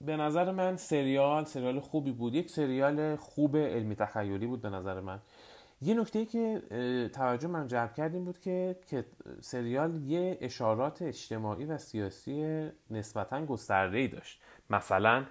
به 0.04 0.16
نظر 0.16 0.50
من 0.50 0.76
سریال 0.76 1.44
سریال 1.44 1.80
خوبی 1.80 2.12
بود. 2.12 2.34
یک 2.34 2.50
سریال 2.50 3.16
خوب 3.16 3.56
علمی 3.56 3.94
تخیلی 3.94 4.46
بود 4.46 4.62
به 4.62 4.70
نظر 4.70 5.00
من. 5.00 5.20
یه 5.82 5.94
نکته 5.94 6.26
که 6.26 6.62
توجه 7.14 7.48
من 7.48 7.66
جلب 7.66 7.94
کردیم 7.94 8.24
بود 8.24 8.38
که 8.38 8.76
که 8.86 9.04
سریال 9.40 10.02
یه 10.02 10.38
اشارات 10.40 11.02
اجتماعی 11.02 11.64
و 11.64 11.78
سیاسی 11.78 12.68
نسبتا 12.90 13.46
گسترده 13.46 13.98
ای 13.98 14.08
داشت. 14.08 14.40
مثلا 14.70 15.24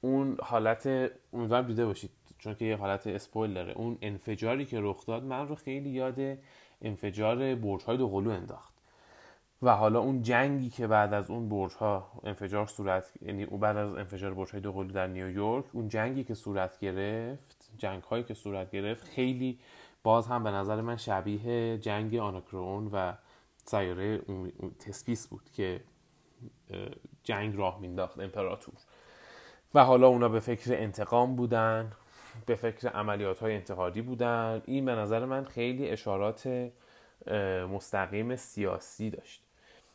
اون 0.00 0.36
حالت 0.42 0.86
امیدوارم 1.32 1.66
دیده 1.66 1.86
باشید. 1.86 2.10
چون 2.42 2.54
که 2.54 2.64
یه 2.64 2.76
حالت 2.76 3.06
اسپویل 3.06 3.54
داره. 3.54 3.72
اون 3.72 3.98
انفجاری 4.02 4.64
که 4.64 4.80
رخ 4.80 5.06
داد 5.06 5.22
من 5.22 5.48
رو 5.48 5.54
خیلی 5.54 5.90
یاد 5.90 6.38
انفجار 6.82 7.54
برج 7.54 7.82
های 7.82 7.96
دوقلو 7.96 8.30
انداخت. 8.30 8.72
و 9.62 9.76
حالا 9.76 10.00
اون 10.00 10.22
جنگی 10.22 10.70
که 10.70 10.86
بعد 10.86 11.14
از 11.14 11.30
اون 11.30 11.48
برج 11.48 11.72
ها 11.72 12.12
انفجار 12.24 12.66
صورت 12.66 13.12
یعنی 13.22 13.46
بعد 13.46 13.76
از 13.76 13.94
انفجار 13.94 14.34
برج 14.34 14.50
های 14.50 14.60
دوقلو 14.60 14.92
در 14.92 15.06
نیویورک 15.06 15.64
اون 15.72 15.88
جنگی 15.88 16.24
که 16.24 16.34
صورت 16.34 16.78
گرفت 16.78 17.70
جنگ 17.78 18.02
هایی 18.02 18.24
که 18.24 18.34
صورت 18.34 18.70
گرفت 18.70 19.04
خیلی 19.04 19.58
باز 20.02 20.26
هم 20.26 20.44
به 20.44 20.50
نظر 20.50 20.80
من 20.80 20.96
شبیه 20.96 21.78
جنگ 21.78 22.16
آناکرون 22.16 22.90
و 22.92 23.12
سیاره 23.64 24.20
تسپیس 24.78 25.28
بود 25.28 25.50
که 25.52 25.80
جنگ 27.22 27.56
راه 27.56 27.80
مینداخت 27.80 28.20
امپراتور. 28.20 28.74
و 29.74 29.84
حالا 29.84 30.08
اونا 30.08 30.28
به 30.28 30.40
فکر 30.40 30.74
انتقام 30.74 31.36
بودن. 31.36 31.92
به 32.46 32.54
فکر 32.54 32.88
عملیات 32.88 33.38
های 33.38 33.54
انتقادی 33.54 34.02
بودن. 34.02 34.62
این 34.66 34.84
به 34.84 34.92
نظر 34.92 35.24
من 35.24 35.44
خیلی 35.44 35.88
اشارات 35.88 36.70
مستقیم 37.70 38.36
سیاسی 38.36 39.10
داشت. 39.10 39.42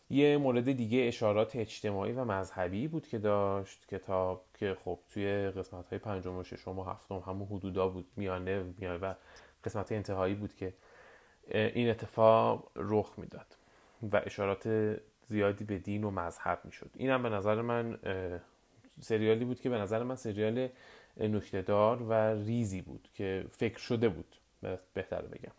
یه 0.10 0.38
مورد 0.38 0.72
دیگه 0.72 1.06
اشارات 1.08 1.56
اجتماعی 1.56 2.12
و 2.12 2.26
مذهبی 2.26 2.88
بود 2.88 3.08
که 3.08 3.18
داشت 3.18 3.88
کتاب 3.88 4.46
که 4.60 4.78
خب 4.86 5.00
توی 5.14 5.50
قسمت 5.50 5.90
های 5.90 6.00
پنجم 6.00 6.38
و 6.38 6.44
ششم 6.44 6.80
و 6.80 6.84
هفتم 6.84 7.24
همون 7.28 7.48
حدودا 7.48 7.88
بود 7.88 8.08
میانه 8.16 8.64
میانه 8.78 8.98
و 8.98 9.14
قسمت 9.64 9.92
انتهایی 9.92 10.36
بود 10.36 10.56
که 10.56 10.74
این 11.52 11.90
اتفاق 11.90 12.72
رخ 12.76 13.14
می‌داد 13.18 13.56
و 14.12 14.22
اشارات 14.26 14.96
زیادی 15.28 15.64
به 15.64 15.78
دین 15.78 16.04
و 16.04 16.12
مذهب 16.12 16.60
می‌شد. 16.64 16.90
اینم 16.96 17.24
به 17.24 17.30
نظر 17.30 17.62
من 17.62 17.98
سریالی 19.02 19.46
بود 19.46 19.62
که 19.62 19.70
به 19.70 19.78
نظر 19.78 20.04
من 20.04 20.16
سریال 20.16 20.70
نکتهدار 21.20 22.02
و 22.02 22.14
ریزی 22.14 22.82
بود 22.82 23.10
که 23.14 23.46
فکر 23.52 23.78
شده 23.78 24.10
بود. 24.10 24.36
بهتر 24.94 25.22
بگم. 25.22 25.52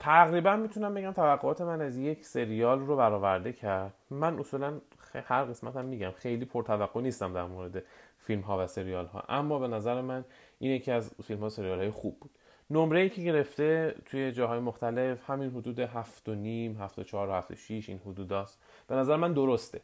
تقریبا 0.00 0.56
می‌تونم 0.56 0.94
بگم 0.94 1.12
توقعات 1.12 1.60
من 1.60 1.80
از 1.80 1.96
یک 1.96 2.24
سریال 2.24 2.80
رو 2.80 2.96
برآورده 2.96 3.52
کرد. 3.52 3.94
من 4.10 4.38
اصولا 4.38 4.80
هر 5.14 5.44
قسمت 5.44 5.76
هم 5.76 5.84
میگم. 5.84 6.10
خیلی 6.10 6.44
پرتوقع 6.44 7.00
نیستم 7.00 7.32
در 7.32 7.44
مورد 7.44 7.82
فیلم 8.18 8.40
ها 8.40 8.64
و 8.64 8.66
سریال 8.66 9.06
ها 9.06 9.24
اما 9.28 9.58
به 9.58 9.68
نظر 9.68 10.00
من 10.00 10.24
این 10.58 10.72
یکی 10.72 10.90
از 10.90 11.14
فیلم 11.24 11.40
ها 11.40 11.48
سریال 11.48 11.78
های 11.78 11.90
خوب 11.90 12.20
بود. 12.20 12.30
نمره 12.70 13.00
ای 13.00 13.08
که 13.08 13.22
گرفته 13.22 13.94
توی 14.06 14.32
جاهای 14.32 14.60
مختلف 14.60 15.30
همین 15.30 15.50
حدود 15.50 15.78
هفت 15.78 16.28
و 16.28 16.34
نیم 16.34 16.76
هفت 16.80 16.98
و 16.98 17.02
چهار 17.02 17.28
و 17.28 17.42
این 17.68 18.00
حدود 18.06 18.32
است 18.32 18.62
به 18.86 18.94
نظر 18.94 19.16
من 19.16 19.32
درسته. 19.32 19.80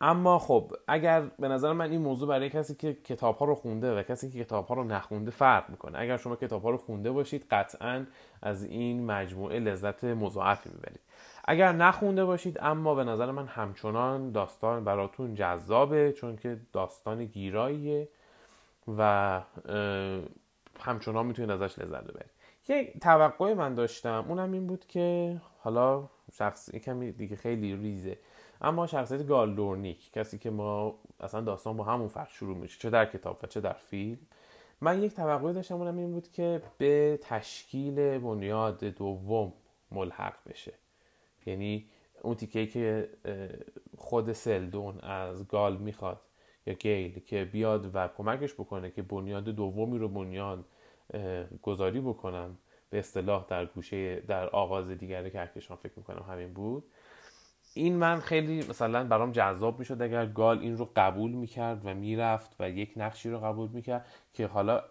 اما 0.00 0.38
خب 0.38 0.72
اگر 0.88 1.20
به 1.38 1.48
نظر 1.48 1.72
من 1.72 1.90
این 1.90 2.00
موضوع 2.00 2.28
برای 2.28 2.50
کسی 2.50 2.74
که 2.74 2.94
کتاب 2.94 3.36
ها 3.36 3.46
رو 3.46 3.54
خونده 3.54 3.98
و 3.98 4.02
کسی 4.02 4.30
که 4.30 4.44
کتاب 4.44 4.66
ها 4.66 4.74
رو 4.74 4.84
نخونده 4.84 5.30
فرق 5.30 5.70
می‌کنه. 5.70 5.98
اگر 5.98 6.16
شما 6.16 6.36
کتاب 6.36 6.62
ها 6.62 6.70
رو 6.70 6.76
خونده 6.76 7.10
باشید 7.10 7.46
قطعا 7.50 8.06
از 8.42 8.64
این 8.64 9.06
مجموعه 9.06 9.58
لذت 9.58 10.04
مضاعفی 10.04 10.70
می‌برید. 10.70 11.00
اگر 11.44 11.72
نخونده 11.72 12.24
باشید 12.24 12.58
اما 12.60 12.94
به 12.94 13.04
نظر 13.04 13.30
من 13.30 13.46
همچنان 13.46 14.32
داستان 14.32 14.84
براتون 14.84 15.34
جذابه 15.34 16.12
چون 16.12 16.36
که 16.36 16.56
داستان 16.72 17.24
گیراییه 17.24 18.08
و 18.98 19.40
همچنان 20.80 21.26
می‌تونید 21.26 21.50
ازش 21.50 21.78
لذت 21.78 22.04
ببرید. 22.04 22.30
یک 22.68 23.00
توقع 23.00 23.54
من 23.54 23.74
داشتم 23.74 24.24
اونم 24.28 24.52
این 24.52 24.66
بود 24.66 24.86
که 24.86 25.40
حالا 25.58 26.08
شخص 26.32 26.70
کمی 26.70 27.12
دیگه 27.12 27.36
خیلی 27.36 27.76
ریزه. 27.76 28.18
اما 28.60 28.86
شخصیت 28.86 29.26
گالدورنیک 29.26 30.12
کسی 30.12 30.38
که 30.38 30.50
ما 30.50 30.98
اصلا 31.20 31.40
داستان 31.40 31.76
با 31.76 31.84
همون 31.84 32.08
فرق 32.08 32.30
شروع 32.30 32.56
میشه 32.56 32.78
چه 32.78 32.90
در 32.90 33.06
کتاب 33.06 33.38
و 33.42 33.46
چه 33.46 33.60
در 33.60 33.72
فیلم. 33.72 34.18
من 34.80 35.02
یک 35.02 35.14
توقع 35.14 35.52
داشتم 35.52 35.74
اونم 35.74 35.98
این 35.98 36.12
بود 36.12 36.32
که 36.32 36.62
به 36.78 37.18
تشکیل 37.22 38.18
بنیاد 38.18 38.84
دوم 38.84 39.52
ملحق 39.90 40.34
بشه. 40.48 40.72
یعنی 41.46 41.86
اون 42.22 42.34
تیکه 42.34 42.66
که 42.66 43.08
خود 43.98 44.32
سلدون 44.32 45.00
از 45.00 45.48
گال 45.48 45.76
می‌خواد 45.76 46.20
یا 46.66 46.74
گیل 46.74 47.18
که 47.18 47.44
بیاد 47.44 47.90
و 47.94 48.08
کمکش 48.08 48.54
بکنه 48.54 48.90
که 48.90 49.02
بنیاد 49.02 49.44
دومی 49.44 49.98
رو 49.98 50.08
بنیاد 50.08 50.64
گذاری 51.62 52.00
بکنم 52.00 52.58
به 52.90 52.98
اصطلاح 52.98 53.46
در 53.48 53.66
گوشه 53.66 54.20
در 54.20 54.48
آغاز 54.48 54.88
دیگر 54.88 55.28
کهکشان 55.28 55.76
فکر 55.76 55.92
می‌کنم 55.96 56.24
همین 56.28 56.52
بود. 56.52 56.84
این 57.74 57.96
من 57.96 58.20
خیلی 58.20 58.58
مثلا 58.68 59.04
برام 59.04 59.32
جذاب 59.32 59.78
می‌شد 59.78 60.02
اگر 60.02 60.26
گال 60.26 60.58
این 60.58 60.76
رو 60.76 60.88
قبول 60.96 61.30
می‌کرد 61.30 61.80
و 61.84 61.94
می‌رفت 61.94 62.56
و 62.60 62.70
یک 62.70 62.92
نقشی 62.96 63.30
رو 63.30 63.38
قبول 63.40 63.68
می‌کرد 63.68 64.06
که 64.34 64.46
حالا 64.46 64.82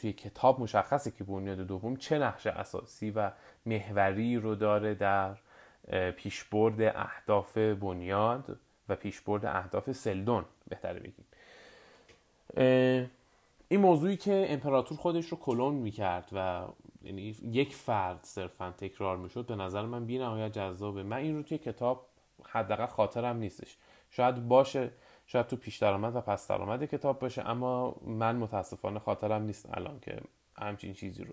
توی 0.00 0.12
کتاب 0.12 0.60
مشخصه 0.60 1.10
که 1.10 1.24
بنیاد 1.24 1.58
دوم 1.58 1.96
چه 1.96 2.18
نقش 2.18 2.46
اساسی 2.46 3.10
و 3.10 3.30
محوری 3.66 4.36
رو 4.36 4.54
داره 4.54 4.94
در 4.94 5.36
پیشبرد 6.10 6.80
اهداف 6.80 7.58
بنیاد 7.58 8.58
و 8.88 8.96
پیشبرد 8.96 9.44
اهداف 9.44 9.92
سلدون 9.92 10.44
بهتره 10.68 11.00
بگیم. 11.00 11.24
این 13.68 13.80
موضوعی 13.80 14.16
که 14.16 14.46
امپراتور 14.48 14.98
خودش 14.98 15.26
رو 15.28 15.38
کلون 15.38 15.74
می‌کرد 15.74 16.28
و 16.32 16.62
یعنی 17.06 17.36
یک 17.42 17.74
فرد 17.74 18.20
صرفا 18.22 18.74
تکرار 18.78 19.16
می‌شد 19.16 19.46
به 19.46 19.56
نظر 19.56 19.82
من 19.82 20.06
بی 20.06 20.18
نهایت 20.18 20.52
جذابه. 20.52 21.02
من 21.02 21.16
این 21.16 21.36
رو 21.36 21.42
توی 21.42 21.58
کتاب 21.58 22.06
حداقل 22.44 22.86
خاطرم 22.86 23.36
نیستش. 23.36 23.76
شاید 24.10 24.48
باشه 24.48 24.90
شاید 25.26 25.46
تو 25.46 25.56
پیش 25.56 25.76
درآمد 25.76 26.16
و 26.16 26.20
پس 26.20 26.48
درآمد 26.48 26.84
کتاب 26.84 27.18
باشه 27.18 27.48
اما 27.48 27.96
من 28.02 28.36
متاسفانه 28.36 28.98
خاطرم 28.98 29.42
نیست 29.42 29.68
الان 29.74 30.00
که 30.00 30.20
همچین 30.58 30.94
چیزی 30.94 31.24
رو. 31.24 31.32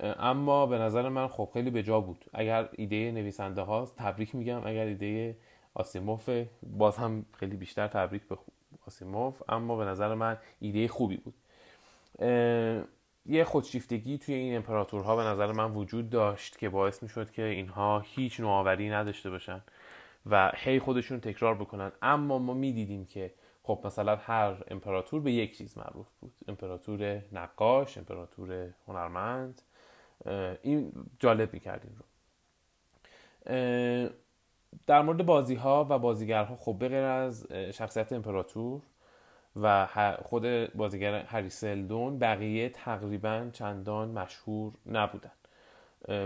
اما 0.00 0.66
به 0.66 0.78
نظر 0.78 1.08
من 1.08 1.28
خب 1.28 1.48
خیلی 1.52 1.70
به 1.70 1.82
جا 1.82 2.00
بود. 2.00 2.24
اگر 2.32 2.68
ایده 2.72 3.12
نویسنده 3.12 3.62
ها 3.62 3.86
تبریک 3.96 4.34
میگم 4.34 4.66
اگر 4.66 4.84
ایده 4.84 5.36
آسیموف 5.74 6.30
باز 6.62 6.96
هم 6.96 7.26
خیلی 7.32 7.56
بیشتر 7.56 7.88
تبریک 7.88 8.22
به 8.28 8.38
آسیموف 8.86 9.42
اما 9.48 9.76
به 9.76 9.84
نظر 9.84 10.14
من 10.14 10.38
ایده 10.60 10.88
خوبی 10.88 11.16
بود. 11.16 11.34
یه 13.26 13.44
خودشیفتگی 13.44 14.18
توی 14.18 14.34
این 14.34 14.56
امپراتورها 14.56 15.16
به 15.16 15.22
نظر 15.22 15.52
من 15.52 15.70
وجود 15.70 16.10
داشت 16.10 16.58
که 16.58 16.68
باعث 16.68 17.02
می‌شد 17.02 17.30
که 17.30 17.42
اینها 17.42 18.00
هیچ 18.00 18.40
نوآوری 18.40 18.90
نداشته 18.90 19.30
باشن 19.30 19.60
و 20.26 20.52
هی 20.54 20.78
خودشون 20.78 21.20
تکرار 21.20 21.54
بکنن. 21.54 21.92
اما 22.02 22.38
ما 22.38 22.54
می‌دیدیم 22.54 23.06
که 23.06 23.34
خب 23.62 23.80
مثلا 23.84 24.16
هر 24.16 24.54
امپراتور 24.68 25.20
به 25.20 25.32
یک 25.32 25.58
چیز 25.58 25.78
معروف 25.78 26.06
بود. 26.20 26.32
امپراتور 26.48 27.22
نقاش 27.32 27.98
امپراتور 27.98 28.70
هنرمند. 28.88 29.62
این 30.62 30.92
جالب 31.18 31.52
می‌کرد 31.52 31.82
این 31.84 31.96
رو 31.96 32.04
در 34.86 35.02
مورد 35.02 35.26
بازی 35.26 35.54
ها 35.54 35.86
و 35.90 35.98
بازیگرها 35.98 36.56
خب 36.56 36.76
به 36.78 36.88
غیر 36.88 37.02
از 37.02 37.52
شخصیت 37.52 38.12
امپراتور 38.12 38.80
و 39.56 39.86
خود 40.22 40.76
بازیگر 40.76 41.14
هری 41.14 41.50
سلدون 41.50 42.18
بقیه 42.18 42.68
تقریبا 42.68 43.48
چندان 43.52 44.08
مشهور 44.10 44.72
نبودن. 44.86 45.32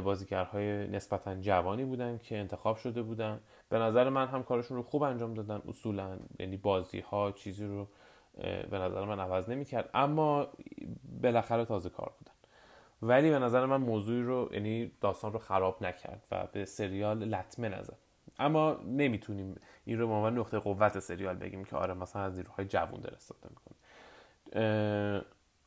بازیگرهای 0.05 0.87
نسبتا 0.87 1.35
جوانی 1.35 1.85
بودن 1.85 2.19
که 2.19 2.39
انتخاب 2.39 2.77
شده 2.77 3.03
بودن. 3.03 3.41
به 3.69 3.79
نظر 3.79 4.09
من 4.09 4.27
هم 4.27 4.43
کارشون 4.43 4.77
رو 4.77 4.83
خوب 4.83 5.03
انجام 5.03 5.35
دادن 5.35 5.63
اصولا. 5.69 6.19
یعنی 6.39 6.57
بازی 6.57 7.01
ها 7.01 7.33
چیزی 7.33 7.65
رو 7.65 7.89
به 8.71 8.79
نظر 8.79 9.05
من 9.05 9.21
عوض 9.21 9.49
نمی‌کرد. 9.49 9.91
اما 9.95 10.49
بالاخره 11.23 11.65
تازه 11.65 11.91
کار 11.91 12.13
بودن. 12.19 12.33
ولی 13.03 13.31
به 13.31 13.39
نظر 13.39 13.67
من 13.67 13.77
موضوعی 13.77 14.23
رو 14.23 14.49
یعنی 14.53 14.93
داستان 15.01 15.33
رو 15.33 15.39
خراب 15.39 15.83
نکرد 15.83 16.23
و 16.31 16.47
به 16.53 16.65
سریال 16.65 17.25
لطمه 17.25 17.69
نزد. 17.69 17.97
اما 18.39 18.81
نمی‌تونیم 18.85 19.61
این 19.85 19.99
رو 19.99 20.07
به 20.07 20.13
عنوان 20.13 20.39
نقطه 20.39 20.59
قوت 20.59 20.99
سریال 20.99 21.37
بگیم 21.37 21.65
که 21.65 21.77
آره 21.77 21.95
مثلا 21.95 22.23
از 22.23 22.37
نیروهای 22.37 22.65
جوون 22.65 23.01
در 23.01 23.15
استفاده 23.15 23.55
می‌کنه. 23.55 23.77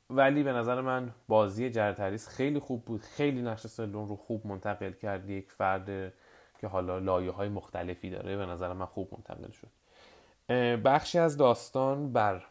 ولی 0.10 0.44
به 0.44 0.52
نظر 0.54 0.82
من 0.82 1.12
بازی 1.28 1.70
جرتریس 1.70 2.28
خیلی 2.28 2.60
خوب 2.60 2.86
بود. 2.86 3.02
خیلی 3.02 3.42
نقش 3.42 3.68
سلون 3.68 4.10
رو 4.10 4.16
خوب 4.16 4.48
منتقل 4.48 4.92
کرد. 4.92 5.30
یک 5.30 5.52
فرد 5.52 6.14
که 6.60 6.68
حالا 6.68 7.00
لایه 7.00 7.32
های 7.32 7.50
مختلفی 7.50 8.10
داره 8.10 8.38
به 8.38 8.46
نظر 8.46 8.74
من 8.74 8.86
خوب 8.86 9.10
منتقل 9.12 9.52
شد. 9.52 9.72
بخشی 10.84 11.20
از 11.20 11.38
داستان 11.38 12.14
بر 12.14 12.46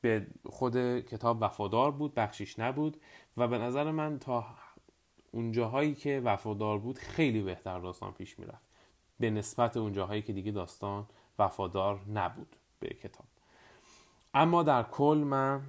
به 0.00 0.26
خود 0.46 1.00
کتاب 1.00 1.38
وفادار 1.40 1.90
بود 1.90 2.14
بخشیش 2.14 2.58
نبود 2.58 2.96
و 3.36 3.48
به 3.48 3.58
نظر 3.58 3.90
من 3.90 4.18
تا 4.18 4.44
اونجاهایی 5.32 5.94
که 5.94 6.20
وفادار 6.24 6.78
بود 6.78 6.98
خیلی 6.98 7.42
بهتر 7.42 7.78
داستان 7.78 8.12
پیش 8.12 8.38
می‌رفت. 8.38 8.65
به 9.20 9.30
نسبت 9.30 9.76
اونجاهایی 9.76 10.22
که 10.22 10.32
دیگه 10.32 10.52
داستان 10.52 11.06
وفادار 11.38 12.00
نبود 12.14 12.56
به 12.80 12.88
کتاب. 12.88 13.26
اما 14.34 14.62
در 14.62 14.82
کل 14.82 15.18
من 15.26 15.60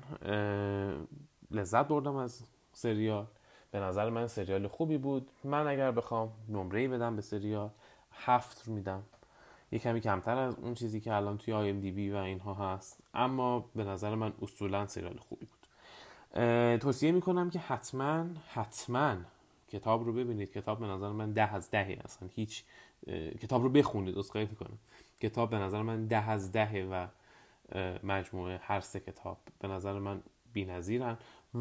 لذت 1.52 1.88
بردم 1.88 2.16
از 2.16 2.44
سریال. 2.74 3.26
به 3.72 3.80
نظر 3.80 4.10
من 4.10 4.28
سریال 4.28 4.68
خوبی 4.68 4.98
بود. 4.98 5.30
من 5.44 5.68
اگر 5.68 5.92
بخوام 5.92 6.32
نمره 6.50 6.88
بدم 6.88 7.16
به 7.16 7.22
سریال 7.22 7.70
هفت 8.12 8.68
رو 8.68 8.74
میدم. 8.74 9.04
یه 9.72 9.80
کمی 9.80 10.02
کمتر 10.02 10.38
از 10.38 10.56
اون 10.56 10.74
چیزی 10.74 11.00
که 11.00 11.14
الان 11.14 11.38
توی 11.38 11.54
آی 11.54 11.70
ام 11.70 11.80
دی 11.80 11.92
بی 11.92 12.12
و 12.12 12.16
اینها 12.16 12.54
هست. 12.54 13.00
اما 13.14 13.66
به 13.76 13.84
نظر 13.84 14.16
من 14.16 14.34
اصولا 14.42 14.88
سریال 14.88 15.18
خوبی 15.18 15.46
بود. 15.46 15.68
توصیه 16.78 17.12
می‌کنم 17.12 17.50
که 17.50 17.60
حتما 17.60 18.26
حتما 18.50 19.16
کتاب 19.68 20.06
رو 20.06 20.14
ببینید. 20.14 20.52
کتاب 20.52 20.80
به 20.80 20.86
نظر 20.86 21.12
من 21.12 21.32
ده 21.32 21.54
از 21.54 21.72
دهه 21.72 21.98
اصلا. 22.06 22.30
هیچ 22.36 22.64
کتاب 23.42 23.64
رو 23.64 23.70
بخونید 23.70 24.18
اسخای 24.18 24.46
می‌کنم. 24.46 24.78
کتاب 25.22 25.50
به 25.50 25.58
نظر 25.58 25.82
من 25.82 26.08
ده 26.08 26.30
از 26.30 26.52
دهه 26.52 26.88
و 26.92 27.08
مجموعه 28.04 28.60
هر 28.64 28.80
سه 28.80 29.00
کتاب 29.00 29.38
به 29.60 29.68
نظر 29.68 30.00
من 30.00 30.22
بی‌نظیرن. 30.54 31.18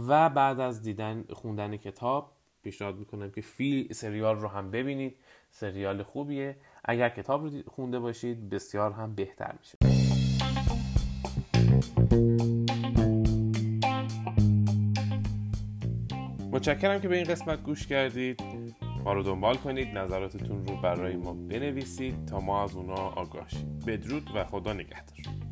و 0.09 0.29
بعد 0.29 0.61
از 0.61 0.83
دیدن 0.83 1.25
خوندن 1.33 1.77
کتاب 1.77 2.33
پیشنهاد 2.62 2.97
می‌کنم 2.97 3.31
که 3.31 3.40
فیل 3.40 3.92
سریال 3.92 4.37
رو 4.37 4.49
هم 4.49 4.71
ببینید. 4.71 5.16
سریال 5.51 6.03
خوبیه. 6.03 6.57
اگر 6.85 7.09
کتاب 7.09 7.45
رو 7.45 7.51
خونده 7.66 7.99
باشید 7.99 8.51
بسیار 8.51 8.92
هم 8.92 9.14
بهتر 9.14 9.55
میشه. 9.59 9.79
متشکرم 16.57 17.01
که 17.01 17.09
به 17.09 17.16
این 17.16 17.25
قسمت 17.25 17.62
گوش 17.62 17.87
کردید. 17.87 18.40
ما 19.05 19.12
رو 19.12 19.23
دنبال 19.23 19.57
کنید 19.57 19.99
نظراتتون 19.99 20.66
رو 20.66 20.77
برای 20.77 21.16
ما 21.16 21.33
بنویسید 21.33 22.25
تا 22.25 22.40
ما 22.40 22.64
از 22.64 22.77
اونا 22.77 22.95
آگاه 22.95 23.49
شیم. 23.49 23.79
بدرود 23.87 24.31
و 24.35 24.45
خدا 24.45 24.73
نگهدار. 24.73 25.45